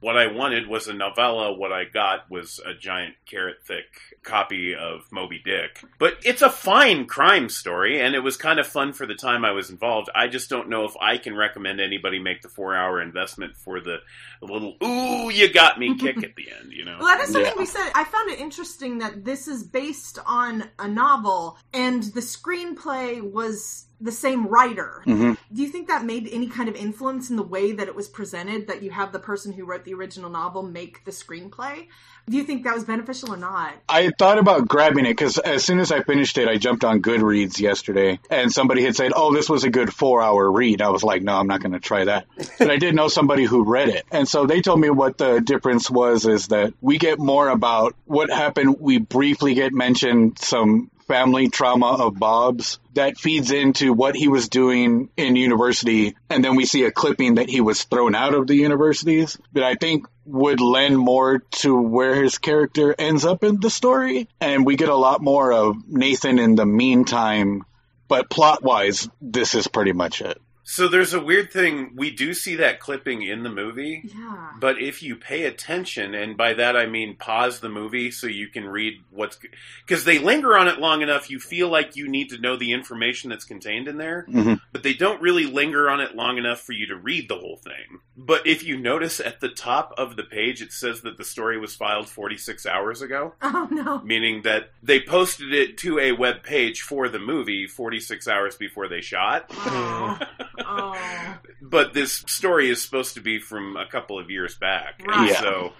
What 0.00 0.16
I 0.16 0.26
wanted 0.26 0.66
was 0.68 0.88
a 0.88 0.92
novella. 0.92 1.52
What 1.54 1.72
I 1.72 1.84
got 1.84 2.30
was 2.30 2.60
a 2.64 2.74
giant 2.74 3.14
carrot 3.24 3.56
thick 3.64 3.86
copy 4.22 4.74
of 4.74 5.10
Moby 5.10 5.40
Dick. 5.44 5.82
But 5.98 6.18
it's 6.24 6.42
a 6.42 6.50
fine 6.50 7.06
crime 7.06 7.48
story, 7.48 8.00
and 8.00 8.14
it 8.14 8.20
was 8.20 8.36
kind 8.36 8.58
of 8.58 8.66
fun 8.66 8.92
for 8.92 9.06
the 9.06 9.14
time 9.14 9.44
I 9.44 9.52
was 9.52 9.70
involved. 9.70 10.10
I 10.14 10.28
just 10.28 10.50
don't 10.50 10.68
know 10.68 10.84
if 10.84 10.92
I 11.00 11.16
can 11.16 11.34
recommend 11.34 11.80
anybody 11.80 12.18
make 12.18 12.42
the 12.42 12.48
four 12.48 12.74
hour 12.74 13.00
investment 13.00 13.56
for 13.56 13.80
the, 13.80 13.98
the 14.40 14.46
little, 14.46 14.76
ooh, 14.84 15.30
you 15.30 15.50
got 15.52 15.78
me 15.78 15.94
kick 15.98 16.22
at 16.22 16.36
the 16.36 16.48
end, 16.60 16.72
you 16.72 16.84
know? 16.84 16.98
Well, 17.00 17.06
that 17.16 17.20
is 17.24 17.32
something 17.32 17.52
Yeah. 17.54 17.58
we 17.60 17.66
said. 17.66 17.90
I 17.94 18.04
found 18.04 18.30
it 18.30 18.38
interesting 18.38 18.98
that 18.98 19.24
this 19.24 19.48
is 19.48 19.62
based 19.64 20.18
on 20.26 20.64
a 20.78 20.86
novel, 20.88 21.58
and 21.72 22.02
the 22.02 22.20
screenplay 22.20 23.22
was 23.22 23.85
the 24.00 24.12
same 24.12 24.46
writer. 24.46 25.02
hmm 25.04 25.32
Do 25.52 25.62
you 25.62 25.68
think 25.68 25.88
that 25.88 26.04
made 26.04 26.28
any 26.30 26.48
kind 26.48 26.68
of 26.68 26.76
influence 26.76 27.30
in 27.30 27.36
the 27.36 27.42
way 27.42 27.72
that 27.72 27.88
it 27.88 27.94
was 27.94 28.08
presented? 28.08 28.66
That 28.66 28.82
you 28.82 28.90
have 28.90 29.12
the 29.12 29.18
person 29.18 29.52
who 29.52 29.64
wrote 29.64 29.84
the 29.84 29.94
original 29.94 30.30
novel 30.30 30.62
make 30.62 31.04
the 31.04 31.10
screenplay? 31.10 31.86
Do 32.28 32.36
you 32.36 32.42
think 32.42 32.64
that 32.64 32.74
was 32.74 32.82
beneficial 32.82 33.32
or 33.32 33.36
not? 33.36 33.74
I 33.88 34.10
thought 34.18 34.38
about 34.38 34.66
grabbing 34.66 35.06
it 35.06 35.10
because 35.10 35.38
as 35.38 35.64
soon 35.64 35.78
as 35.78 35.92
I 35.92 36.02
finished 36.02 36.36
it, 36.38 36.48
I 36.48 36.56
jumped 36.56 36.82
on 36.82 37.00
Goodreads 37.00 37.60
yesterday 37.60 38.18
and 38.28 38.50
somebody 38.52 38.82
had 38.82 38.96
said, 38.96 39.12
Oh, 39.14 39.32
this 39.32 39.48
was 39.48 39.62
a 39.62 39.70
good 39.70 39.94
four 39.94 40.20
hour 40.22 40.50
read. 40.50 40.82
I 40.82 40.90
was 40.90 41.04
like, 41.04 41.22
No, 41.22 41.36
I'm 41.36 41.46
not 41.46 41.60
going 41.60 41.72
to 41.72 41.80
try 41.80 42.04
that. 42.04 42.26
But 42.58 42.70
I 42.70 42.78
did 42.78 42.94
know 42.94 43.08
somebody 43.08 43.44
who 43.44 43.64
read 43.64 43.90
it. 43.90 44.06
And 44.10 44.26
so 44.26 44.46
they 44.46 44.60
told 44.60 44.80
me 44.80 44.90
what 44.90 45.18
the 45.18 45.40
difference 45.40 45.90
was 45.90 46.26
is 46.26 46.48
that 46.48 46.74
we 46.80 46.98
get 46.98 47.18
more 47.18 47.48
about 47.48 47.94
what 48.06 48.30
happened. 48.30 48.76
We 48.80 48.98
briefly 48.98 49.54
get 49.54 49.72
mentioned 49.72 50.38
some 50.38 50.90
family 51.06 51.48
trauma 51.48 52.04
of 52.04 52.18
Bob's 52.18 52.78
that 52.94 53.18
feeds 53.18 53.50
into 53.50 53.92
what 53.92 54.16
he 54.16 54.28
was 54.28 54.48
doing 54.48 55.08
in 55.16 55.36
university. 55.36 56.16
And 56.30 56.44
then 56.44 56.56
we 56.56 56.66
see 56.66 56.84
a 56.84 56.90
clipping 56.90 57.36
that 57.36 57.48
he 57.48 57.60
was 57.60 57.84
thrown 57.84 58.14
out 58.14 58.34
of 58.34 58.46
the 58.46 58.56
universities 58.56 59.38
that 59.52 59.62
I 59.62 59.74
think 59.74 60.06
would 60.24 60.60
lend 60.60 60.98
more 60.98 61.38
to 61.38 61.80
where 61.80 62.22
his 62.22 62.38
character 62.38 62.94
ends 62.98 63.24
up 63.24 63.44
in 63.44 63.60
the 63.60 63.70
story. 63.70 64.28
And 64.40 64.66
we 64.66 64.76
get 64.76 64.88
a 64.88 64.96
lot 64.96 65.22
more 65.22 65.52
of 65.52 65.76
Nathan 65.86 66.38
in 66.38 66.54
the 66.56 66.66
meantime. 66.66 67.64
But 68.08 68.30
plot 68.30 68.62
wise, 68.62 69.08
this 69.20 69.54
is 69.54 69.66
pretty 69.66 69.92
much 69.92 70.20
it. 70.22 70.40
So 70.68 70.88
there's 70.88 71.14
a 71.14 71.20
weird 71.20 71.52
thing. 71.52 71.92
We 71.94 72.10
do 72.10 72.34
see 72.34 72.56
that 72.56 72.80
clipping 72.80 73.22
in 73.22 73.44
the 73.44 73.48
movie. 73.50 74.02
Yeah. 74.02 74.50
But 74.58 74.80
if 74.82 75.00
you 75.00 75.14
pay 75.14 75.44
attention, 75.44 76.12
and 76.12 76.36
by 76.36 76.54
that 76.54 76.76
I 76.76 76.86
mean 76.86 77.14
pause 77.14 77.60
the 77.60 77.68
movie 77.68 78.10
so 78.10 78.26
you 78.26 78.48
can 78.48 78.66
read 78.66 78.94
what's 79.12 79.38
because 79.86 80.04
they 80.04 80.18
linger 80.18 80.58
on 80.58 80.66
it 80.66 80.80
long 80.80 81.02
enough, 81.02 81.30
you 81.30 81.38
feel 81.38 81.68
like 81.68 81.94
you 81.94 82.08
need 82.08 82.30
to 82.30 82.38
know 82.38 82.56
the 82.56 82.72
information 82.72 83.30
that's 83.30 83.44
contained 83.44 83.86
in 83.86 83.96
there, 83.96 84.26
Mhm. 84.28 84.60
but 84.72 84.82
they 84.82 84.92
don't 84.92 85.22
really 85.22 85.46
linger 85.46 85.88
on 85.88 86.00
it 86.00 86.16
long 86.16 86.36
enough 86.36 86.60
for 86.62 86.72
you 86.72 86.86
to 86.88 86.96
read 86.96 87.28
the 87.28 87.36
whole 87.38 87.58
thing. 87.62 88.00
But 88.16 88.44
if 88.44 88.64
you 88.64 88.76
notice 88.76 89.20
at 89.20 89.38
the 89.40 89.50
top 89.50 89.94
of 89.96 90.16
the 90.16 90.24
page, 90.24 90.60
it 90.62 90.72
says 90.72 91.02
that 91.02 91.16
the 91.16 91.24
story 91.24 91.58
was 91.58 91.76
filed 91.76 92.08
46 92.08 92.66
hours 92.66 93.02
ago, 93.02 93.34
Oh 93.42 93.68
no. 93.70 94.00
meaning 94.02 94.42
that 94.42 94.72
they 94.82 94.98
posted 95.00 95.52
it 95.54 95.78
to 95.78 96.00
a 96.00 96.10
web 96.10 96.42
page 96.42 96.80
for 96.80 97.08
the 97.08 97.20
movie 97.20 97.68
46 97.68 98.26
hours 98.26 98.56
before 98.56 98.88
they 98.88 99.00
shot. 99.00 99.46
Oh. 99.54 100.18
oh. 100.66 101.38
but 101.62 101.94
this 101.94 102.12
story 102.12 102.70
is 102.70 102.82
supposed 102.82 103.14
to 103.14 103.20
be 103.20 103.38
from 103.38 103.76
a 103.76 103.86
couple 103.86 104.18
of 104.18 104.30
years 104.30 104.56
back. 104.56 105.02
Right. 105.06 105.30
Yeah. 105.30 105.40
So, 105.40 105.72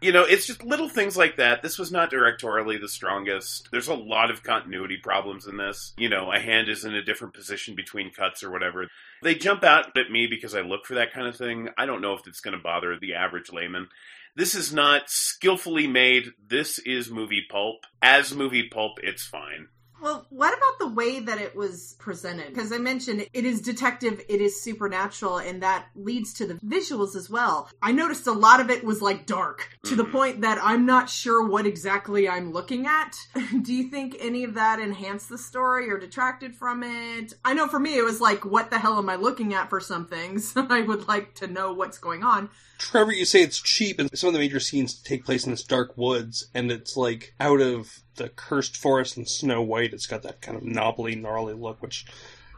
you 0.00 0.12
know, 0.12 0.22
it's 0.22 0.46
just 0.46 0.64
little 0.64 0.88
things 0.88 1.16
like 1.16 1.36
that. 1.36 1.62
This 1.62 1.78
was 1.78 1.90
not 1.90 2.10
directorially 2.10 2.80
the 2.80 2.88
strongest. 2.88 3.68
There's 3.70 3.88
a 3.88 3.94
lot 3.94 4.30
of 4.30 4.42
continuity 4.42 4.96
problems 4.96 5.46
in 5.46 5.56
this. 5.56 5.92
You 5.96 6.08
know, 6.08 6.32
a 6.32 6.38
hand 6.38 6.68
is 6.68 6.84
in 6.84 6.94
a 6.94 7.02
different 7.02 7.34
position 7.34 7.74
between 7.74 8.12
cuts 8.12 8.42
or 8.42 8.50
whatever. 8.50 8.88
They 9.22 9.34
jump 9.34 9.64
out 9.64 9.96
at 9.96 10.10
me 10.10 10.26
because 10.28 10.54
I 10.54 10.60
look 10.60 10.86
for 10.86 10.94
that 10.94 11.12
kind 11.12 11.26
of 11.26 11.36
thing. 11.36 11.68
I 11.76 11.86
don't 11.86 12.00
know 12.00 12.14
if 12.14 12.26
it's 12.26 12.40
going 12.40 12.56
to 12.56 12.62
bother 12.62 12.96
the 12.98 13.14
average 13.14 13.52
layman. 13.52 13.88
This 14.36 14.54
is 14.54 14.72
not 14.72 15.10
skillfully 15.10 15.88
made. 15.88 16.26
This 16.46 16.78
is 16.78 17.10
movie 17.10 17.44
pulp. 17.50 17.78
As 18.00 18.32
movie 18.32 18.68
pulp, 18.68 19.00
it's 19.02 19.26
fine. 19.26 19.66
Well, 20.00 20.26
what 20.30 20.56
about 20.56 20.78
the 20.78 20.94
way 20.94 21.20
that 21.20 21.40
it 21.40 21.56
was 21.56 21.96
presented? 21.98 22.54
Because 22.54 22.72
I 22.72 22.78
mentioned 22.78 23.26
it 23.32 23.44
is 23.44 23.60
detective, 23.60 24.20
it 24.28 24.40
is 24.40 24.60
supernatural, 24.60 25.38
and 25.38 25.62
that 25.62 25.86
leads 25.96 26.32
to 26.34 26.46
the 26.46 26.54
visuals 26.54 27.16
as 27.16 27.28
well. 27.28 27.68
I 27.82 27.92
noticed 27.92 28.26
a 28.26 28.32
lot 28.32 28.60
of 28.60 28.70
it 28.70 28.84
was 28.84 29.02
like 29.02 29.26
dark 29.26 29.68
to 29.84 29.96
the 29.96 30.04
Mhm. 30.04 30.12
point 30.12 30.40
that 30.42 30.58
I'm 30.62 30.86
not 30.86 31.10
sure 31.10 31.44
what 31.44 31.66
exactly 31.66 32.28
I'm 32.28 32.52
looking 32.52 32.86
at. 32.86 33.16
Do 33.62 33.74
you 33.74 33.88
think 33.90 34.16
any 34.20 34.44
of 34.44 34.54
that 34.54 34.78
enhanced 34.78 35.28
the 35.28 35.38
story 35.38 35.90
or 35.90 35.98
detracted 35.98 36.54
from 36.54 36.82
it? 36.82 37.34
I 37.44 37.54
know 37.54 37.66
for 37.66 37.80
me 37.80 37.96
it 37.96 38.04
was 38.04 38.20
like, 38.20 38.44
what 38.44 38.70
the 38.70 38.78
hell 38.78 38.98
am 38.98 39.08
I 39.08 39.16
looking 39.16 39.52
at 39.52 39.68
for 39.68 39.80
some 39.80 40.06
things? 40.06 40.52
I 40.56 40.82
would 40.82 41.08
like 41.08 41.34
to 41.36 41.46
know 41.48 41.72
what's 41.72 41.98
going 41.98 42.22
on. 42.22 42.50
Trevor, 42.78 43.12
you 43.12 43.24
say 43.24 43.42
it's 43.42 43.60
cheap, 43.60 43.98
and 43.98 44.16
some 44.16 44.28
of 44.28 44.34
the 44.34 44.38
major 44.38 44.60
scenes 44.60 44.94
take 44.94 45.24
place 45.24 45.44
in 45.44 45.50
this 45.50 45.64
dark 45.64 45.96
woods, 45.96 46.48
and 46.54 46.70
it's 46.70 46.96
like 46.96 47.34
out 47.40 47.60
of 47.60 48.00
the 48.16 48.28
cursed 48.28 48.76
forest 48.76 49.16
and 49.16 49.28
Snow 49.28 49.60
White. 49.62 49.92
It's 49.92 50.06
got 50.06 50.22
that 50.22 50.40
kind 50.40 50.56
of 50.56 50.62
knobbly, 50.62 51.14
gnarly 51.16 51.54
look, 51.54 51.82
which 51.82 52.06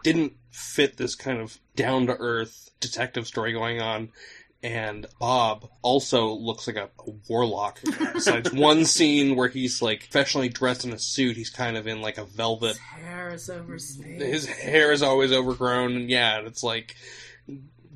didn't 0.03 0.35
fit 0.51 0.97
this 0.97 1.15
kind 1.15 1.41
of 1.41 1.59
down 1.75 2.07
to 2.07 2.17
earth 2.19 2.71
detective 2.81 3.27
story 3.27 3.53
going 3.53 3.81
on. 3.81 4.11
And 4.63 5.07
Bob 5.19 5.71
also 5.81 6.35
looks 6.35 6.67
like 6.67 6.77
a, 6.77 6.91
a 7.07 7.11
warlock. 7.29 7.81
Besides 8.13 8.53
one 8.53 8.85
scene 8.85 9.35
where 9.35 9.49
he's 9.49 9.81
like 9.81 10.01
professionally 10.11 10.51
dressed 10.51 10.85
in 10.85 10.93
a 10.93 10.99
suit, 10.99 11.39
he's 11.39 11.49
kind 11.49 11.79
of 11.79 11.87
in 11.87 12.03
like 12.03 12.19
a 12.19 12.27
velvet 12.27 12.77
His 12.77 12.79
Hair 12.79 13.31
is 13.33 13.49
overspaced. 13.49 14.21
his 14.21 14.47
hair 14.47 14.93
is 14.93 15.03
always 15.03 15.33
overgrown, 15.33 15.97
and 15.97 16.11
yeah, 16.11 16.41
it's 16.41 16.63
like, 16.63 16.95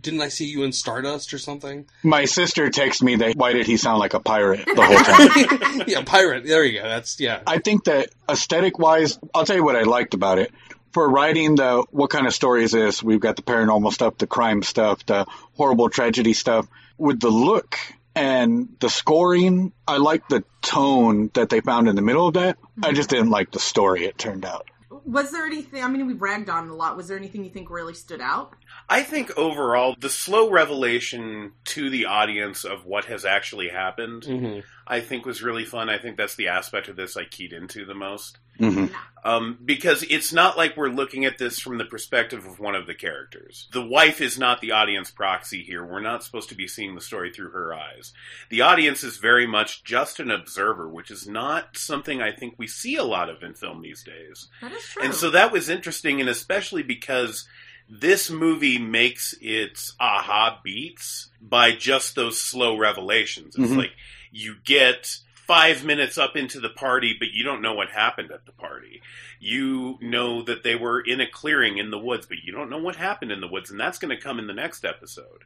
didn't 0.05 0.21
I 0.21 0.29
see 0.29 0.45
you 0.45 0.63
in 0.63 0.73
Stardust 0.73 1.35
or 1.35 1.39
something? 1.39 1.87
My 2.03 2.27
sister 2.27 2.69
texted 2.69 3.03
me 3.03 3.17
that 3.17 3.37
why 3.37 3.53
did 3.53 3.67
he 3.67 3.77
sound 3.77 3.99
like 3.99 4.15
a 4.15 4.21
pirate 4.21 4.65
the 4.67 4.83
whole 4.83 4.97
time? 4.99 5.85
yeah, 5.89 6.03
pirate. 6.05 6.45
There 6.45 6.63
you 6.63 6.81
go. 6.81 6.89
That's 6.89 7.19
yeah. 7.19 7.41
I 7.47 7.59
think 7.59 7.85
that 7.85 8.11
aesthetic 8.29 8.79
wise, 8.79 9.19
I'll 9.35 9.45
tell 9.45 9.57
you 9.57 9.65
what 9.65 9.77
I 9.77 9.83
liked 9.83 10.15
about 10.15 10.39
it. 10.39 10.53
For 10.93 11.09
writing 11.09 11.57
the 11.57 11.85
what 11.91 12.11
kind 12.11 12.29
of 12.29 12.35
story 12.35 12.63
is 12.63 12.71
this? 12.71 13.03
We've 13.03 13.19
got 13.19 13.35
the 13.35 13.43
paranormal 13.43 13.93
stuff, 13.93 14.19
the 14.19 14.29
crime 14.29 14.63
stuff, 14.63 15.05
the 15.07 15.27
horrible 15.57 15.89
tragedy 15.89 16.35
stuff. 16.35 16.69
With 16.97 17.19
the 17.19 17.31
look 17.31 17.77
and 18.15 18.69
the 18.79 18.89
scoring, 18.89 19.73
I 19.89 19.97
like 19.97 20.29
the 20.29 20.45
tone 20.63 21.31
that 21.35 21.49
they 21.49 21.61
found 21.61 21.89
in 21.89 21.97
the 21.97 22.03
middle 22.03 22.29
of 22.29 22.35
that. 22.35 22.59
I 22.81 22.93
just 22.93 23.11
didn't 23.11 23.31
like 23.31 23.51
the 23.51 23.59
story 23.59 24.05
it 24.05 24.17
turned 24.17 24.45
out. 24.45 24.69
Was 25.05 25.33
there 25.33 25.45
anything, 25.45 25.83
I 25.83 25.89
mean, 25.89 26.07
we 26.07 26.15
ragged 26.15 26.49
on 26.49 26.67
it 26.67 26.71
a 26.71 26.75
lot. 26.75 26.97
Was 26.97 27.09
there 27.09 27.19
anything 27.19 27.45
you 27.45 27.51
think 27.51 27.69
really 27.69 27.93
stood 27.93 28.21
out? 28.21 28.55
I 28.88 29.02
think 29.02 29.37
overall, 29.38 29.97
the 29.99 30.11
slow 30.11 30.50
revelation 30.50 31.52
to 31.64 31.88
the 31.88 32.04
audience 32.07 32.64
of 32.64 32.85
what 32.85 33.07
has 33.07 33.25
actually 33.25 33.69
happened, 33.69 34.25
hmm 34.25 34.61
I 34.87 35.00
think 35.00 35.25
was 35.25 35.43
really 35.43 35.64
fun. 35.64 35.88
I 35.88 35.97
think 35.97 36.19
that's 36.19 36.35
the 36.35 36.49
aspect 36.49 36.88
of 36.88 36.97
this 36.97 37.16
I 37.16 37.25
keyed 37.25 37.54
into 37.54 37.87
the 37.87 37.95
most. 37.95 38.37
hmm 38.59 38.87
Um, 39.25 39.59
because 39.64 40.02
it's 40.02 40.31
not 40.35 40.59
like 40.59 40.76
we're 40.76 40.90
looking 40.90 41.25
at 41.25 41.38
this 41.38 41.59
from 41.59 41.78
the 41.78 41.87
perspective 41.87 42.45
of 42.45 42.61
one 42.61 42.75
of 42.75 42.87
the 42.87 42.95
characters. 42.95 43.66
The 43.73 43.87
wife 43.87 44.21
is 44.21 44.38
not 44.38 44.61
the 44.61 44.73
audience 44.73 45.11
proxy 45.11 45.62
here. 45.62 45.83
We're 45.83 46.02
not 46.02 46.23
supposed 46.23 46.50
to 46.50 46.54
be 46.54 46.69
seeing 46.69 46.95
the 46.95 47.00
story 47.00 47.33
through 47.33 47.52
her 47.52 47.73
eyes. 47.73 48.12
The 48.50 48.61
audience 48.61 49.02
is 49.02 49.16
very 49.16 49.47
much 49.47 49.83
just 49.85 50.21
an 50.21 50.31
observer, 50.31 50.87
which 50.87 51.11
is 51.11 51.26
not 51.26 51.78
something 51.78 52.21
I 52.21 52.33
think 52.33 52.57
we 52.59 52.66
see 52.66 52.97
a 52.97 53.04
lot 53.04 53.31
of 53.31 53.43
in 53.43 53.54
film 53.54 53.81
these 53.81 54.02
days. 54.02 54.49
That 54.61 54.73
is 54.73 54.85
true. 54.85 55.02
And 55.02 55.14
so 55.14 55.31
that 55.31 55.50
was 55.50 55.71
interesting, 55.71 56.21
and 56.21 56.28
especially 56.28 56.83
because 56.83 57.49
This 57.88 58.31
movie 58.31 58.79
makes 58.79 59.35
its 59.41 59.95
aha 60.00 60.61
beats 60.64 61.31
by 61.41 61.73
just 61.73 62.14
those 62.14 62.41
slow 62.41 62.76
revelations. 62.79 63.57
It's 63.57 63.71
Mhm. 63.73 63.76
like 63.76 63.93
you 64.33 64.57
get 64.64 65.19
five 65.35 65.85
minutes 65.85 66.17
up 66.17 66.37
into 66.37 66.59
the 66.59 66.71
party, 66.71 67.14
but 67.19 67.33
you 67.33 67.45
don't 67.45 67.61
know 67.61 67.75
what 67.75 67.91
happened 67.91 68.33
at 68.33 68.47
the 68.47 68.53
party. 68.53 69.03
You 69.38 69.99
know 70.00 70.41
that 70.43 70.62
they 70.62 70.75
were 70.75 71.00
in 71.00 71.21
a 71.21 71.26
clearing 71.26 71.76
in 71.76 71.91
the 71.91 71.99
woods, 71.99 72.25
but 72.26 72.38
you 72.43 72.53
don't 72.53 72.71
know 72.71 72.79
what 72.79 72.97
happened 72.97 73.31
in 73.31 73.43
the 73.43 73.47
woods, 73.49 73.71
and 73.71 73.79
that's 73.79 73.99
going 73.99 74.17
to 74.17 74.23
come 74.23 74.38
in 74.38 74.47
the 74.47 74.55
next 74.55 74.87
episode. 74.87 75.45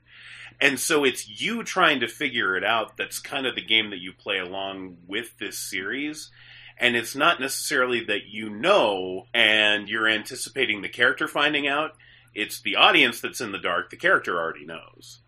And 0.61 0.79
so 0.79 1.03
it's 1.05 1.29
you 1.29 1.65
trying 1.65 1.99
to 2.01 2.09
figure 2.09 2.57
it 2.57 2.63
out 2.63 2.97
that's 2.97 3.19
kind 3.19 3.45
of 3.47 3.57
the 3.57 3.61
game 3.65 3.91
that 3.91 3.99
you 3.99 4.13
play 4.13 4.39
along 4.39 4.99
with 5.09 5.37
this 5.39 5.59
series. 5.59 6.31
And 6.79 6.95
it's 6.97 7.17
not 7.17 7.41
necessarily 7.41 8.05
that 8.05 8.27
you 8.27 8.51
know 8.51 9.27
and 9.35 9.89
you're 9.89 10.07
anticipating 10.09 10.81
the 10.83 10.89
character 10.89 11.27
finding 11.27 11.67
out. 11.67 11.97
It's 12.39 12.61
the 12.61 12.77
audience 12.77 13.21
that's 13.21 13.41
in 13.41 13.53
the 13.53 13.59
dark. 13.59 13.91
The 13.91 13.97
character 13.97 14.37
already 14.39 14.65
knows. 14.65 15.21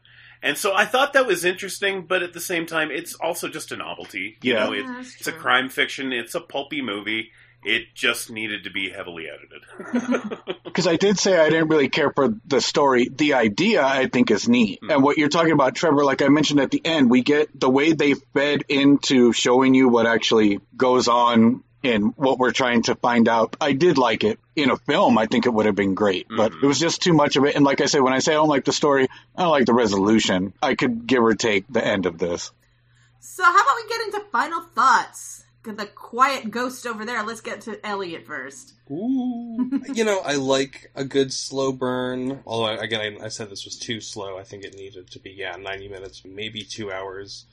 And 0.43 0.57
so 0.57 0.75
I 0.75 0.87
thought 0.87 1.12
that 1.12 1.26
was 1.26 1.45
interesting, 1.45 2.07
but 2.07 2.23
at 2.23 2.33
the 2.33 2.40
same 2.40 2.64
time, 2.64 2.90
it's 2.90 3.14
also 3.14 3.49
just 3.49 3.73
a 3.73 3.76
novelty. 3.76 4.38
You 4.43 4.55
Yeah. 4.55 4.64
know, 4.64 4.73
it, 4.73 4.85
Yeah, 4.85 5.00
it's 5.00 5.26
a 5.26 5.33
crime 5.33 5.69
fiction. 5.69 6.12
It's 6.12 6.35
a 6.35 6.40
pulpy 6.40 6.81
movie. 6.81 7.31
It 7.62 7.95
just 7.95 8.31
needed 8.31 8.64
to 8.64 8.71
be 8.71 8.88
heavily 8.88 9.26
edited. 9.29 10.38
Because 10.64 10.87
I 10.87 10.97
did 10.97 11.19
say 11.19 11.37
I 11.37 11.50
didn't 11.50 11.69
really 11.69 11.88
care 11.90 12.11
for 12.12 12.33
the 12.47 12.61
story. 12.61 13.09
The 13.11 13.35
idea 13.35 13.85
I 13.85 14.07
think 14.07 14.31
is 14.31 14.49
neat. 14.49 14.81
Mm-hmm. 14.81 14.90
And 14.93 15.02
what 15.02 15.19
you're 15.19 15.29
talking 15.29 15.52
about, 15.52 15.75
Trevor, 15.75 16.05
like 16.05 16.23
I 16.23 16.29
mentioned 16.29 16.61
at 16.61 16.71
the 16.71 16.81
end, 16.85 17.11
we 17.11 17.23
get 17.23 17.49
the 17.59 17.69
way 17.69 17.93
they 17.93 18.14
fed 18.14 18.62
into 18.69 19.33
showing 19.33 19.75
you 19.75 19.88
what 19.88 20.07
actually 20.07 20.61
goes 20.76 21.09
on 21.09 21.64
and 21.83 22.13
what 22.17 22.39
we're 22.39 22.53
trying 22.53 22.83
to 22.83 22.95
find 22.95 23.29
out. 23.29 23.57
I 23.61 23.73
did 23.73 23.97
like 23.99 24.25
it. 24.25 24.39
In 24.57 24.71
a 24.71 24.77
film, 24.77 25.17
I 25.19 25.27
think 25.27 25.47
it 25.47 25.51
would 25.51 25.67
have 25.67 25.75
been 25.75 25.95
great, 25.95 26.27
but 26.29 26.53
Mhm. 26.53 26.63
it 26.63 26.67
was 26.67 26.79
just 26.79 27.03
too 27.03 27.13
much 27.15 27.37
of 27.37 27.45
it. 27.45 27.55
And 27.57 27.65
like 27.65 27.81
I 27.81 27.87
said, 27.87 28.03
when 28.03 28.13
I 28.13 28.19
say 28.19 28.33
I 28.33 28.37
don't 28.37 28.49
like 28.49 28.65
the 28.67 28.73
story, 28.73 29.09
I 29.37 29.43
don't 29.43 29.51
like 29.51 29.67
the 29.67 29.75
resolution. 29.75 30.53
I 30.63 30.75
could 30.75 31.07
give 31.07 31.23
or 31.23 31.35
take 31.35 31.65
the 31.71 31.85
end 31.85 32.05
of 32.07 32.19
this. 32.19 32.51
So 33.21 33.43
how 33.45 33.55
about 33.55 33.77
we 33.77 33.89
get 33.89 34.01
into 34.07 34.21
final 34.31 34.63
thoughts? 34.75 35.45
The 35.63 35.87
quiet 35.87 36.51
ghost 36.51 36.87
over 36.87 37.05
there. 37.05 37.23
Let's 37.23 37.43
get 37.43 37.61
to 37.63 37.85
Elliot 37.87 38.27
first. 38.27 38.73
Ooh. 38.91 39.83
you 39.95 40.05
know, 40.05 40.21
I 40.21 40.35
like 40.37 40.91
a 40.95 41.05
good 41.05 41.33
slow 41.35 41.71
burn. 41.71 42.41
Although, 42.47 42.79
again, 42.79 43.19
I, 43.21 43.27
I 43.27 43.29
said 43.29 43.51
this 43.51 43.67
was 43.67 43.79
too 43.79 44.01
slow. 44.01 44.39
I 44.39 44.43
think 44.43 44.65
it 44.65 44.75
needed 44.75 45.11
to 45.11 45.19
be, 45.19 45.31
yeah, 45.33 45.57
90 45.57 45.89
minutes, 45.89 46.23
maybe 46.25 46.63
two 46.63 46.91
hours. 46.91 47.45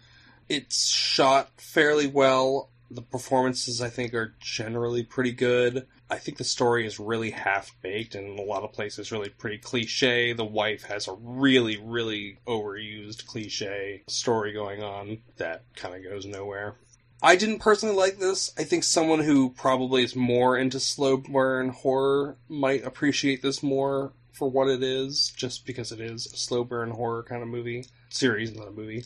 It's 0.48 0.88
shot 0.88 1.50
fairly 1.58 2.08
well. 2.08 2.70
The 2.90 3.02
performances, 3.02 3.82
I 3.82 3.90
think, 3.90 4.14
are 4.14 4.36
generally 4.40 5.04
pretty 5.04 5.34
good. 5.34 5.88
I 6.10 6.18
think 6.18 6.38
the 6.38 6.44
story 6.46 6.86
is 6.86 7.00
really 7.00 7.32
half 7.32 7.76
baked 7.82 8.16
and 8.16 8.28
in 8.28 8.40
a 8.40 8.50
lot 8.50 8.64
of 8.64 8.72
places 8.72 9.12
really 9.12 9.30
pretty 9.30 9.58
cliche. 9.58 10.32
The 10.34 10.46
wife 10.46 10.84
has 10.84 11.08
a 11.08 11.14
really, 11.14 11.78
really 11.78 12.38
overused 12.48 13.26
cliche 13.26 14.04
story 14.08 14.54
going 14.54 14.82
on 14.82 15.20
that 15.36 15.64
kind 15.76 15.96
of 15.96 16.04
goes 16.04 16.26
nowhere. 16.26 16.76
I 17.22 17.36
didn't 17.36 17.60
personally 17.60 17.96
like 17.96 18.20
this. 18.20 18.54
I 18.58 18.64
think 18.64 18.84
someone 18.84 19.20
who 19.20 19.50
probably 19.50 20.04
is 20.04 20.16
more 20.16 20.58
into 20.58 20.80
slow 20.80 21.18
burn 21.18 21.70
horror 21.70 22.38
might 22.48 22.86
appreciate 22.86 23.42
this 23.42 23.64
more 23.64 24.14
for 24.32 24.50
what 24.50 24.70
it 24.70 24.84
is, 24.84 25.34
just 25.36 25.66
because 25.66 25.92
it 25.92 26.00
is 26.00 26.28
a 26.28 26.38
slow 26.38 26.64
burn 26.64 26.92
horror 26.92 27.24
kind 27.24 27.42
of 27.42 27.50
movie. 27.50 27.86
Series, 28.10 28.56
not 28.56 28.68
a 28.68 28.72
movie. 28.72 29.06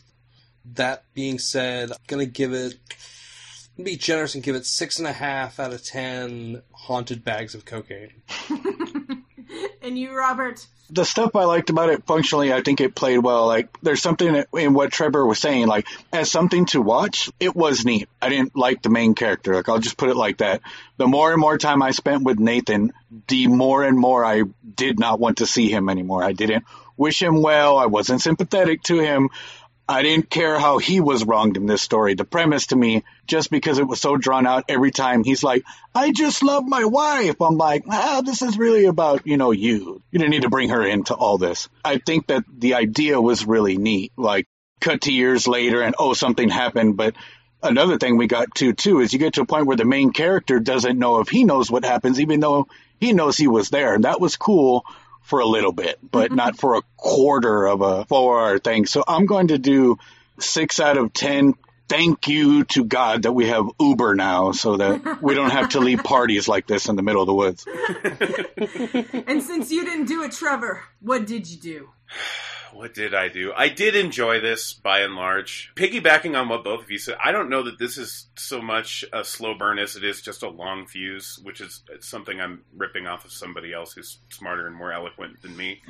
That 0.65 1.05
being 1.13 1.39
said, 1.39 1.91
I'm 1.91 1.97
gonna 2.07 2.25
give 2.25 2.53
it 2.53 2.75
be 3.81 3.95
generous 3.95 4.35
and 4.35 4.43
give 4.43 4.55
it 4.55 4.65
six 4.65 4.99
and 4.99 5.07
a 5.07 5.13
half 5.13 5.59
out 5.59 5.73
of 5.73 5.83
ten 5.83 6.61
haunted 6.71 7.23
bags 7.23 7.55
of 7.55 7.65
cocaine. 7.65 8.11
and 9.81 9.97
you, 9.97 10.15
Robert. 10.15 10.65
the 10.89 11.05
stuff 11.05 11.35
I 11.35 11.45
liked 11.45 11.69
about 11.69 11.89
it 11.89 12.05
functionally, 12.05 12.51
I 12.53 12.61
think 12.61 12.81
it 12.81 12.95
played 12.95 13.19
well. 13.19 13.47
Like, 13.47 13.69
there's 13.81 14.01
something 14.01 14.43
in 14.53 14.73
what 14.73 14.91
Trevor 14.91 15.25
was 15.25 15.39
saying, 15.39 15.67
like, 15.67 15.87
as 16.11 16.29
something 16.29 16.65
to 16.67 16.81
watch, 16.81 17.29
it 17.39 17.55
was 17.55 17.85
neat. 17.85 18.09
I 18.21 18.29
didn't 18.29 18.55
like 18.55 18.81
the 18.81 18.89
main 18.89 19.15
character. 19.15 19.55
Like, 19.55 19.69
I'll 19.69 19.79
just 19.79 19.97
put 19.97 20.09
it 20.09 20.15
like 20.15 20.37
that. 20.37 20.61
The 20.97 21.07
more 21.07 21.31
and 21.31 21.39
more 21.39 21.57
time 21.57 21.81
I 21.81 21.91
spent 21.91 22.23
with 22.23 22.39
Nathan, 22.39 22.93
the 23.27 23.47
more 23.47 23.83
and 23.83 23.97
more 23.97 24.23
I 24.25 24.43
did 24.75 24.99
not 24.99 25.19
want 25.19 25.37
to 25.37 25.47
see 25.47 25.69
him 25.69 25.89
anymore. 25.89 26.23
I 26.23 26.33
didn't 26.33 26.65
wish 26.97 27.21
him 27.21 27.41
well. 27.41 27.77
I 27.77 27.87
wasn't 27.87 28.21
sympathetic 28.21 28.83
to 28.83 28.99
him. 28.99 29.29
I 29.91 30.03
didn't 30.03 30.29
care 30.29 30.57
how 30.57 30.77
he 30.77 31.01
was 31.01 31.25
wronged 31.25 31.57
in 31.57 31.65
this 31.65 31.81
story. 31.81 32.13
The 32.13 32.23
premise 32.23 32.67
to 32.67 32.77
me, 32.77 33.03
just 33.27 33.51
because 33.51 33.77
it 33.77 33.85
was 33.85 33.99
so 33.99 34.15
drawn 34.15 34.47
out 34.47 34.63
every 34.69 34.91
time, 34.91 35.25
he's 35.25 35.43
like, 35.43 35.63
I 35.93 36.13
just 36.13 36.43
love 36.43 36.65
my 36.65 36.85
wife. 36.85 37.41
I'm 37.41 37.57
like, 37.57 37.83
ah, 37.89 38.21
this 38.25 38.41
is 38.41 38.57
really 38.57 38.85
about, 38.85 39.27
you 39.27 39.35
know, 39.35 39.51
you. 39.51 40.01
You 40.09 40.19
didn't 40.19 40.31
need 40.31 40.43
to 40.43 40.49
bring 40.49 40.69
her 40.69 40.81
into 40.81 41.13
all 41.13 41.37
this. 41.37 41.67
I 41.83 41.97
think 41.97 42.27
that 42.27 42.45
the 42.57 42.75
idea 42.75 43.19
was 43.19 43.45
really 43.45 43.75
neat. 43.75 44.13
Like, 44.15 44.47
cut 44.79 45.01
to 45.01 45.13
years 45.13 45.45
later 45.45 45.81
and, 45.81 45.93
oh, 45.99 46.13
something 46.13 46.47
happened. 46.47 46.95
But 46.95 47.17
another 47.61 47.97
thing 47.97 48.15
we 48.15 48.27
got 48.27 48.55
to, 48.55 48.71
too, 48.71 49.01
is 49.01 49.11
you 49.11 49.19
get 49.19 49.33
to 49.33 49.41
a 49.41 49.45
point 49.45 49.65
where 49.65 49.75
the 49.75 49.83
main 49.83 50.13
character 50.13 50.61
doesn't 50.61 50.97
know 50.97 51.19
if 51.19 51.27
he 51.27 51.43
knows 51.43 51.69
what 51.69 51.83
happens, 51.83 52.17
even 52.17 52.39
though 52.39 52.67
he 53.01 53.11
knows 53.11 53.35
he 53.35 53.47
was 53.49 53.69
there. 53.69 53.93
And 53.93 54.05
that 54.05 54.21
was 54.21 54.37
cool 54.37 54.85
for 55.21 55.39
a 55.39 55.45
little 55.45 55.71
bit, 55.71 55.99
but 56.01 56.31
not 56.41 56.57
for 56.57 56.75
a 56.75 56.81
quarter 56.97 57.67
of 57.67 57.81
a 57.81 58.05
four 58.05 58.39
hour 58.39 58.59
thing. 58.59 58.85
So 58.85 59.03
I'm 59.07 59.25
going 59.25 59.47
to 59.47 59.57
do 59.57 59.97
six 60.39 60.79
out 60.79 60.97
of 60.97 61.13
10. 61.13 61.55
Thank 61.87 62.27
you 62.29 62.63
to 62.65 62.85
God 62.85 63.23
that 63.23 63.33
we 63.33 63.47
have 63.47 63.65
Uber 63.79 64.15
now 64.15 64.53
so 64.53 64.77
that 64.77 65.21
we 65.21 65.33
don't 65.35 65.49
have 65.49 65.69
to 65.69 65.79
leave 65.79 66.03
parties 66.03 66.47
like 66.47 66.65
this 66.65 66.87
in 66.87 66.95
the 66.95 67.01
middle 67.01 67.21
of 67.21 67.27
the 67.27 67.33
woods. 67.33 67.65
And 69.27 69.41
since 69.41 69.71
you 69.71 69.85
didn't 69.85 70.05
do 70.05 70.23
it, 70.23 70.31
Trevor, 70.31 70.83
what 70.99 71.25
did 71.25 71.49
you 71.49 71.57
do? 71.57 71.89
What 72.73 72.93
did 72.93 73.13
I 73.13 73.27
do? 73.27 73.53
I 73.55 73.69
did 73.69 73.95
enjoy 73.95 74.39
this 74.39 74.73
by 74.73 75.01
and 75.01 75.15
large. 75.15 75.71
Piggybacking 75.75 76.39
on 76.39 76.49
what 76.49 76.63
both 76.63 76.83
of 76.83 76.91
you 76.91 76.97
said, 76.97 77.17
I 77.23 77.31
don't 77.31 77.49
know 77.49 77.63
that 77.63 77.79
this 77.79 77.97
is 77.97 78.27
so 78.35 78.61
much 78.61 79.05
a 79.13 79.23
slow 79.23 79.53
burn 79.53 79.79
as 79.79 79.95
it 79.95 80.03
is 80.03 80.21
just 80.21 80.43
a 80.43 80.49
long 80.49 80.87
fuse, 80.87 81.39
which 81.43 81.61
is 81.61 81.83
something 81.99 82.39
I'm 82.39 82.63
ripping 82.75 83.07
off 83.07 83.25
of 83.25 83.31
somebody 83.31 83.73
else 83.73 83.93
who's 83.93 84.19
smarter 84.29 84.67
and 84.67 84.75
more 84.75 84.91
eloquent 84.91 85.41
than 85.41 85.55
me. 85.55 85.81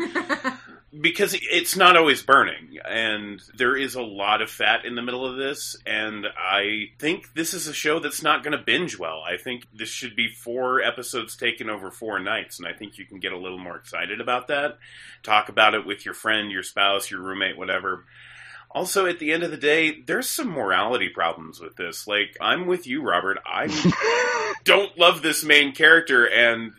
because 0.99 1.37
it's 1.39 1.77
not 1.77 1.95
always 1.95 2.21
burning, 2.21 2.77
and 2.85 3.41
there 3.55 3.77
is 3.77 3.95
a 3.95 4.01
lot 4.01 4.41
of 4.41 4.49
fat 4.49 4.83
in 4.83 4.95
the 4.95 5.01
middle 5.01 5.25
of 5.25 5.37
this, 5.37 5.77
and 5.85 6.25
I 6.37 6.89
think 6.99 7.33
this 7.33 7.53
is 7.53 7.67
a 7.67 7.73
show 7.73 7.99
that's 7.99 8.21
not 8.21 8.43
going 8.43 8.57
to 8.57 8.63
binge 8.63 8.99
well. 8.99 9.21
I 9.21 9.37
think 9.37 9.67
this 9.73 9.89
should 9.89 10.15
be 10.15 10.27
four 10.27 10.81
episodes 10.81 11.37
taken 11.37 11.69
over 11.69 11.91
four 11.91 12.19
nights, 12.19 12.59
and 12.59 12.67
I 12.67 12.73
think 12.73 12.97
you 12.97 13.05
can 13.05 13.19
get 13.19 13.31
a 13.31 13.37
little 13.37 13.57
more 13.57 13.77
excited 13.77 14.19
about 14.19 14.47
that. 14.49 14.79
Talk 15.23 15.49
about 15.49 15.75
it 15.75 15.85
with 15.85 16.03
your 16.03 16.13
friend, 16.13 16.51
your 16.51 16.63
spouse, 16.71 17.11
your 17.11 17.21
roommate, 17.21 17.57
whatever. 17.57 18.05
Also, 18.73 19.05
at 19.05 19.19
the 19.19 19.33
end 19.33 19.43
of 19.43 19.51
the 19.51 19.57
day, 19.57 20.01
there's 20.01 20.29
some 20.29 20.49
morality 20.49 21.09
problems 21.09 21.59
with 21.59 21.75
this. 21.75 22.07
Like, 22.07 22.37
I'm 22.39 22.67
with 22.67 22.87
you, 22.87 23.03
Robert. 23.03 23.37
I 23.45 23.67
don't 24.63 24.97
love 24.97 25.21
this 25.21 25.43
main 25.43 25.73
character, 25.73 26.25
and 26.25 26.71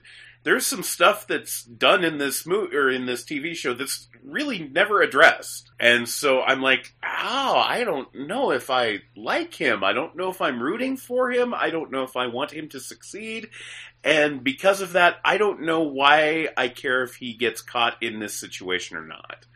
there's 0.42 0.66
some 0.66 0.82
stuff 0.82 1.26
that's 1.26 1.62
done 1.62 2.02
in 2.02 2.18
this 2.18 2.46
movie 2.46 2.74
or 2.74 2.90
in 2.90 3.06
this 3.06 3.24
TV 3.24 3.54
show 3.54 3.74
that's 3.74 4.08
really 4.24 4.58
never 4.58 5.02
addressed. 5.02 5.70
And 5.78 6.08
so 6.08 6.40
I'm 6.40 6.62
like, 6.62 6.94
oh, 7.04 7.56
I 7.56 7.84
don't 7.84 8.08
know 8.14 8.50
if 8.50 8.70
I 8.70 9.00
like 9.16 9.54
him. 9.54 9.84
I 9.84 9.92
don't 9.92 10.16
know 10.16 10.30
if 10.30 10.40
I'm 10.40 10.62
rooting 10.62 10.96
for 10.96 11.30
him. 11.30 11.54
I 11.54 11.70
don't 11.70 11.90
know 11.90 12.04
if 12.04 12.16
I 12.16 12.26
want 12.28 12.52
him 12.52 12.68
to 12.70 12.80
succeed. 12.80 13.50
And 14.02 14.42
because 14.42 14.80
of 14.80 14.94
that, 14.94 15.16
I 15.24 15.38
don't 15.38 15.62
know 15.62 15.82
why 15.82 16.48
I 16.56 16.68
care 16.68 17.04
if 17.04 17.16
he 17.16 17.34
gets 17.34 17.62
caught 17.62 18.02
in 18.02 18.18
this 18.18 18.38
situation 18.38 18.96
or 18.96 19.06
not. 19.06 19.46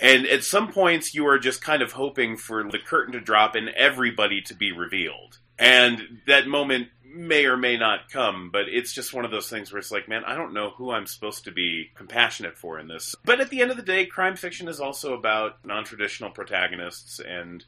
And 0.00 0.26
at 0.26 0.42
some 0.44 0.72
points, 0.72 1.14
you 1.14 1.26
are 1.28 1.38
just 1.38 1.62
kind 1.62 1.82
of 1.82 1.92
hoping 1.92 2.36
for 2.36 2.64
the 2.68 2.78
curtain 2.78 3.12
to 3.12 3.20
drop 3.20 3.54
and 3.54 3.68
everybody 3.68 4.40
to 4.42 4.54
be 4.54 4.72
revealed. 4.72 5.38
And 5.58 6.20
that 6.26 6.48
moment 6.48 6.88
may 7.04 7.44
or 7.46 7.56
may 7.56 7.76
not 7.76 8.10
come, 8.10 8.50
but 8.50 8.68
it's 8.68 8.92
just 8.92 9.14
one 9.14 9.24
of 9.24 9.30
those 9.30 9.48
things 9.48 9.72
where 9.72 9.78
it's 9.78 9.92
like, 9.92 10.08
man, 10.08 10.24
I 10.24 10.34
don't 10.34 10.52
know 10.52 10.70
who 10.70 10.90
I'm 10.90 11.06
supposed 11.06 11.44
to 11.44 11.52
be 11.52 11.90
compassionate 11.94 12.58
for 12.58 12.78
in 12.80 12.88
this. 12.88 13.14
But 13.24 13.40
at 13.40 13.50
the 13.50 13.62
end 13.62 13.70
of 13.70 13.76
the 13.76 13.84
day, 13.84 14.04
crime 14.06 14.34
fiction 14.34 14.66
is 14.66 14.80
also 14.80 15.14
about 15.14 15.64
non 15.64 15.84
traditional 15.84 16.30
protagonists 16.30 17.20
and 17.20 17.64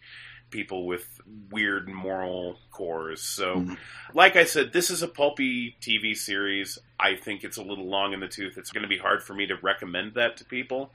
people 0.50 0.86
with 0.86 1.20
weird 1.50 1.88
moral 1.88 2.58
cores. 2.70 3.20
So, 3.22 3.56
Mhm. 3.60 3.78
like 4.14 4.36
I 4.36 4.44
said, 4.44 4.72
this 4.72 4.90
is 4.90 5.02
a 5.02 5.08
pulpy 5.08 5.76
TV 5.80 6.14
series. 6.14 6.78
I 6.98 7.16
think 7.16 7.44
it's 7.44 7.56
a 7.56 7.62
little 7.62 7.88
long 7.88 8.12
in 8.12 8.20
the 8.20 8.28
tooth. 8.28 8.56
It's 8.58 8.70
going 8.70 8.82
to 8.82 8.88
be 8.88 8.98
hard 8.98 9.22
for 9.22 9.34
me 9.34 9.46
to 9.46 9.56
recommend 9.56 10.14
that 10.14 10.36
to 10.38 10.44
people. 10.44 10.92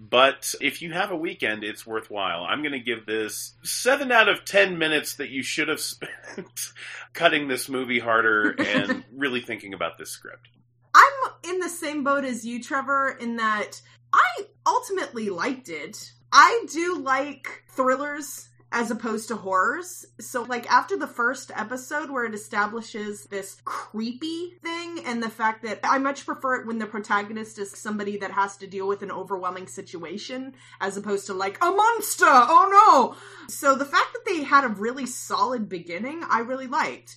But 0.00 0.54
if 0.62 0.80
you 0.80 0.92
have 0.92 1.10
a 1.10 1.16
weekend, 1.16 1.62
it's 1.62 1.86
worthwhile. 1.86 2.46
I'm 2.48 2.62
going 2.62 2.72
to 2.72 2.80
give 2.80 3.04
this 3.04 3.54
7 3.62 4.10
out 4.10 4.30
of 4.30 4.46
10 4.46 4.78
minutes 4.78 5.16
that 5.16 5.28
you 5.28 5.42
should 5.42 5.68
have 5.68 5.80
spent 5.80 6.72
cutting 7.12 7.48
this 7.48 7.68
movie 7.68 7.98
harder 7.98 8.52
and 8.58 9.04
really 9.14 9.42
thinking 9.42 9.74
about 9.74 9.98
this 9.98 10.10
script. 10.10 10.48
I'm 10.94 11.32
in 11.44 11.58
the 11.60 11.68
same 11.68 12.02
boat 12.02 12.24
as 12.24 12.46
you, 12.46 12.62
Trevor, 12.62 13.16
in 13.20 13.36
that 13.36 13.80
I 14.12 14.46
ultimately 14.66 15.28
liked 15.28 15.68
it. 15.68 16.12
I 16.32 16.64
do 16.72 16.98
like 16.98 17.64
thrillers 17.68 18.49
as 18.72 18.90
opposed 18.90 19.28
to 19.28 19.36
horrors. 19.36 20.06
So, 20.20 20.42
like, 20.42 20.70
after 20.70 20.96
the 20.96 21.06
first 21.06 21.50
episode 21.54 22.10
where 22.10 22.24
it 22.24 22.34
establishes 22.34 23.24
this 23.24 23.60
creepy 23.64 24.52
thing 24.62 25.04
and 25.04 25.22
the 25.22 25.28
fact 25.28 25.64
that 25.64 25.80
I 25.82 25.98
much 25.98 26.24
prefer 26.24 26.60
it 26.60 26.66
when 26.66 26.78
the 26.78 26.86
protagonist 26.86 27.58
is 27.58 27.76
somebody 27.76 28.18
that 28.18 28.30
has 28.30 28.56
to 28.58 28.66
deal 28.66 28.86
with 28.86 29.02
an 29.02 29.10
overwhelming 29.10 29.66
situation 29.66 30.54
as 30.80 30.96
opposed 30.96 31.26
to, 31.26 31.34
like, 31.34 31.58
a 31.62 31.70
monster! 31.70 32.26
Oh 32.26 33.16
no! 33.16 33.48
So, 33.48 33.74
the 33.74 33.84
fact 33.84 34.12
that 34.12 34.24
they 34.24 34.44
had 34.44 34.64
a 34.64 34.68
really 34.68 35.06
solid 35.06 35.68
beginning, 35.68 36.22
I 36.28 36.40
really 36.40 36.68
liked. 36.68 37.16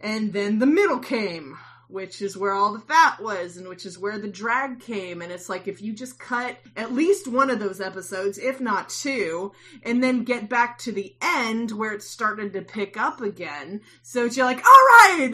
And 0.00 0.32
then 0.32 0.58
the 0.58 0.66
middle 0.66 0.98
came 0.98 1.56
which 1.88 2.20
is 2.20 2.36
where 2.36 2.52
all 2.52 2.72
the 2.72 2.80
fat 2.80 3.20
was 3.20 3.56
and 3.56 3.68
which 3.68 3.86
is 3.86 3.98
where 3.98 4.18
the 4.18 4.28
drag 4.28 4.80
came 4.80 5.22
and 5.22 5.30
it's 5.32 5.48
like 5.48 5.68
if 5.68 5.80
you 5.80 5.92
just 5.92 6.18
cut 6.18 6.56
at 6.76 6.92
least 6.92 7.28
one 7.28 7.50
of 7.50 7.58
those 7.60 7.80
episodes 7.80 8.38
if 8.38 8.60
not 8.60 8.88
two 8.88 9.52
and 9.82 10.02
then 10.02 10.24
get 10.24 10.48
back 10.48 10.78
to 10.78 10.90
the 10.92 11.14
end 11.20 11.70
where 11.72 11.92
it 11.92 12.02
started 12.02 12.52
to 12.52 12.62
pick 12.62 12.96
up 12.96 13.20
again 13.20 13.80
so 14.02 14.24
you're 14.24 14.44
like 14.44 14.64
all 14.64 14.84
right 15.08 15.30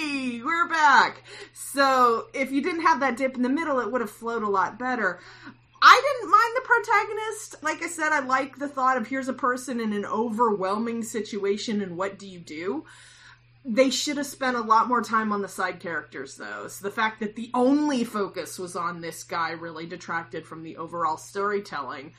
hey 0.00 0.42
we're 0.44 0.68
back 0.68 1.22
so 1.52 2.26
if 2.34 2.52
you 2.52 2.62
didn't 2.62 2.82
have 2.82 3.00
that 3.00 3.16
dip 3.16 3.34
in 3.36 3.42
the 3.42 3.48
middle 3.48 3.80
it 3.80 3.90
would 3.90 4.00
have 4.00 4.10
flowed 4.10 4.42
a 4.42 4.48
lot 4.48 4.78
better 4.78 5.20
I 5.86 6.00
didn't 6.02 6.30
mind 6.30 6.54
the 6.56 6.62
protagonist. 6.62 7.62
Like 7.62 7.82
I 7.82 7.88
said, 7.88 8.10
I 8.10 8.20
like 8.20 8.56
the 8.56 8.68
thought 8.68 8.96
of 8.96 9.06
here's 9.06 9.28
a 9.28 9.34
person 9.34 9.80
in 9.80 9.92
an 9.92 10.06
overwhelming 10.06 11.02
situation 11.02 11.82
and 11.82 11.98
what 11.98 12.18
do 12.18 12.26
you 12.26 12.38
do? 12.38 12.86
They 13.64 13.88
should 13.88 14.18
have 14.18 14.26
spent 14.26 14.56
a 14.56 14.60
lot 14.60 14.88
more 14.88 15.02
time 15.02 15.32
on 15.32 15.40
the 15.40 15.48
side 15.48 15.80
characters 15.80 16.36
though. 16.36 16.68
So 16.68 16.84
the 16.84 16.94
fact 16.94 17.20
that 17.20 17.34
the 17.34 17.50
only 17.54 18.04
focus 18.04 18.58
was 18.58 18.76
on 18.76 19.00
this 19.00 19.24
guy 19.24 19.52
really 19.52 19.86
detracted 19.86 20.46
from 20.46 20.62
the 20.62 20.76
overall 20.76 21.16
storytelling. 21.16 22.12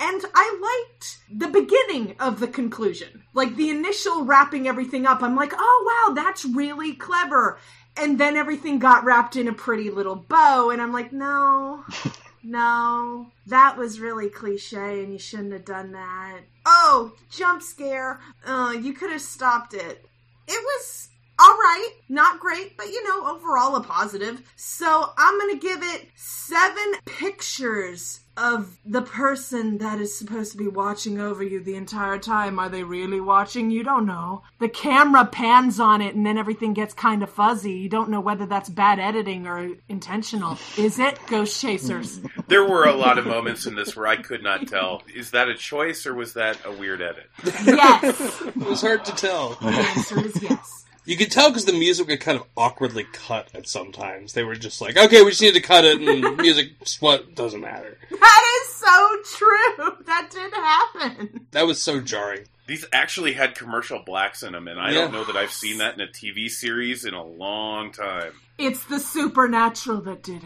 And 0.00 0.24
i 0.34 0.86
liked 0.90 1.18
the 1.30 1.46
beginning 1.46 2.16
of 2.18 2.40
the 2.40 2.48
conclusion. 2.48 3.22
Like 3.32 3.54
the 3.54 3.70
initial 3.70 4.24
wrapping 4.24 4.66
everything 4.66 5.06
up 5.06 5.22
i'm 5.22 5.36
like 5.36 5.52
oh 5.54 6.06
wow 6.08 6.14
that's 6.14 6.44
really 6.44 6.94
clever. 6.94 7.58
And 7.96 8.18
then 8.18 8.36
everything 8.36 8.78
got 8.78 9.04
wrapped 9.04 9.36
in 9.36 9.46
a 9.46 9.52
pretty 9.52 9.90
little 9.90 10.16
bow 10.16 10.70
and 10.70 10.82
i'm 10.82 10.92
like 10.92 11.12
no 11.12 11.84
no 12.42 13.28
that 13.46 13.76
was 13.76 14.00
really 14.00 14.28
cliche 14.28 15.04
and 15.04 15.12
you 15.12 15.18
shouldn't 15.20 15.52
have 15.52 15.64
done 15.64 15.92
that. 15.92 16.40
Oh 16.66 17.12
jump 17.30 17.62
scare. 17.62 18.18
Uh, 18.44 18.74
you 18.80 18.94
could 18.94 19.12
have 19.12 19.20
stopped 19.20 19.74
it 19.74 20.06
it 20.52 20.62
was 20.64 21.08
all 21.38 21.54
right, 21.54 21.90
not 22.08 22.40
great, 22.40 22.76
but 22.76 22.86
you 22.86 23.02
know, 23.08 23.34
overall 23.34 23.76
a 23.76 23.82
positive. 23.82 24.42
So 24.56 25.10
I'm 25.16 25.38
gonna 25.38 25.56
give 25.56 25.82
it 25.82 26.08
seven 26.14 26.94
pictures 27.04 28.20
of 28.36 28.78
the 28.86 29.02
person 29.02 29.78
that 29.78 30.00
is 30.00 30.16
supposed 30.18 30.52
to 30.52 30.58
be 30.58 30.66
watching 30.66 31.20
over 31.20 31.42
you 31.42 31.62
the 31.62 31.74
entire 31.74 32.18
time. 32.18 32.58
Are 32.58 32.68
they 32.68 32.82
really 32.82 33.20
watching? 33.20 33.70
You 33.70 33.84
don't 33.84 34.06
know. 34.06 34.42
The 34.58 34.68
camera 34.70 35.26
pans 35.26 35.78
on 35.78 36.00
it 36.00 36.14
and 36.14 36.24
then 36.24 36.38
everything 36.38 36.72
gets 36.72 36.94
kind 36.94 37.22
of 37.22 37.28
fuzzy. 37.30 37.72
You 37.72 37.88
don't 37.90 38.08
know 38.08 38.20
whether 38.20 38.46
that's 38.46 38.70
bad 38.70 38.98
editing 38.98 39.46
or 39.46 39.76
intentional. 39.88 40.56
Is 40.78 40.98
it? 40.98 41.18
Ghost 41.26 41.60
Chasers. 41.60 42.20
There 42.48 42.68
were 42.68 42.84
a 42.84 42.92
lot 42.92 43.16
of 43.16 43.24
moments 43.24 43.64
in 43.64 43.76
this 43.76 43.96
where 43.96 44.06
I 44.06 44.16
could 44.16 44.42
not 44.42 44.68
tell. 44.68 45.02
Is 45.14 45.30
that 45.30 45.48
a 45.48 45.54
choice 45.54 46.04
or 46.04 46.12
was 46.12 46.34
that 46.34 46.58
a 46.66 46.72
weird 46.72 47.00
edit? 47.00 47.30
Yes. 47.64 48.42
it 48.42 48.56
was 48.56 48.82
hard 48.82 49.06
to 49.06 49.12
tell. 49.12 49.54
The 49.54 49.68
answer 49.68 50.26
is 50.26 50.42
yes. 50.42 50.81
You 51.04 51.16
could 51.16 51.32
tell 51.32 51.48
because 51.50 51.64
the 51.64 51.72
music 51.72 52.06
would 52.08 52.20
kind 52.20 52.38
of 52.38 52.46
awkwardly 52.56 53.04
cut 53.12 53.48
at 53.54 53.66
sometimes. 53.68 54.34
They 54.34 54.44
were 54.44 54.54
just 54.54 54.80
like, 54.80 54.96
okay, 54.96 55.22
we 55.22 55.30
just 55.30 55.42
need 55.42 55.54
to 55.54 55.60
cut 55.60 55.84
it, 55.84 56.00
and 56.00 56.36
music, 56.40 56.70
what 57.00 57.34
doesn't 57.34 57.60
matter. 57.60 57.98
That 58.10 58.62
is 58.62 58.74
so 58.76 59.16
true. 59.36 59.96
That 60.06 60.28
did 60.30 60.52
happen. 60.54 61.46
That 61.52 61.66
was 61.66 61.82
so 61.82 62.00
jarring. 62.00 62.44
These 62.66 62.84
actually 62.92 63.32
had 63.32 63.54
commercial 63.54 64.00
blacks 64.04 64.42
in 64.42 64.52
them, 64.52 64.68
and 64.68 64.78
I 64.78 64.90
Yeah. 64.90 64.98
don't 65.02 65.12
know 65.12 65.24
that 65.24 65.36
I've 65.36 65.52
seen 65.52 65.78
that 65.78 65.94
in 65.94 66.00
a 66.00 66.06
TV 66.06 66.48
series 66.48 67.04
in 67.04 67.14
a 67.14 67.24
long 67.24 67.92
time. 67.92 68.32
It's 68.58 68.84
the 68.84 68.98
supernatural 69.00 70.02
that 70.02 70.22
did 70.22 70.42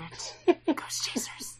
it. 0.46 0.56
Ghost 0.76 1.04
Chasers. 1.04 1.56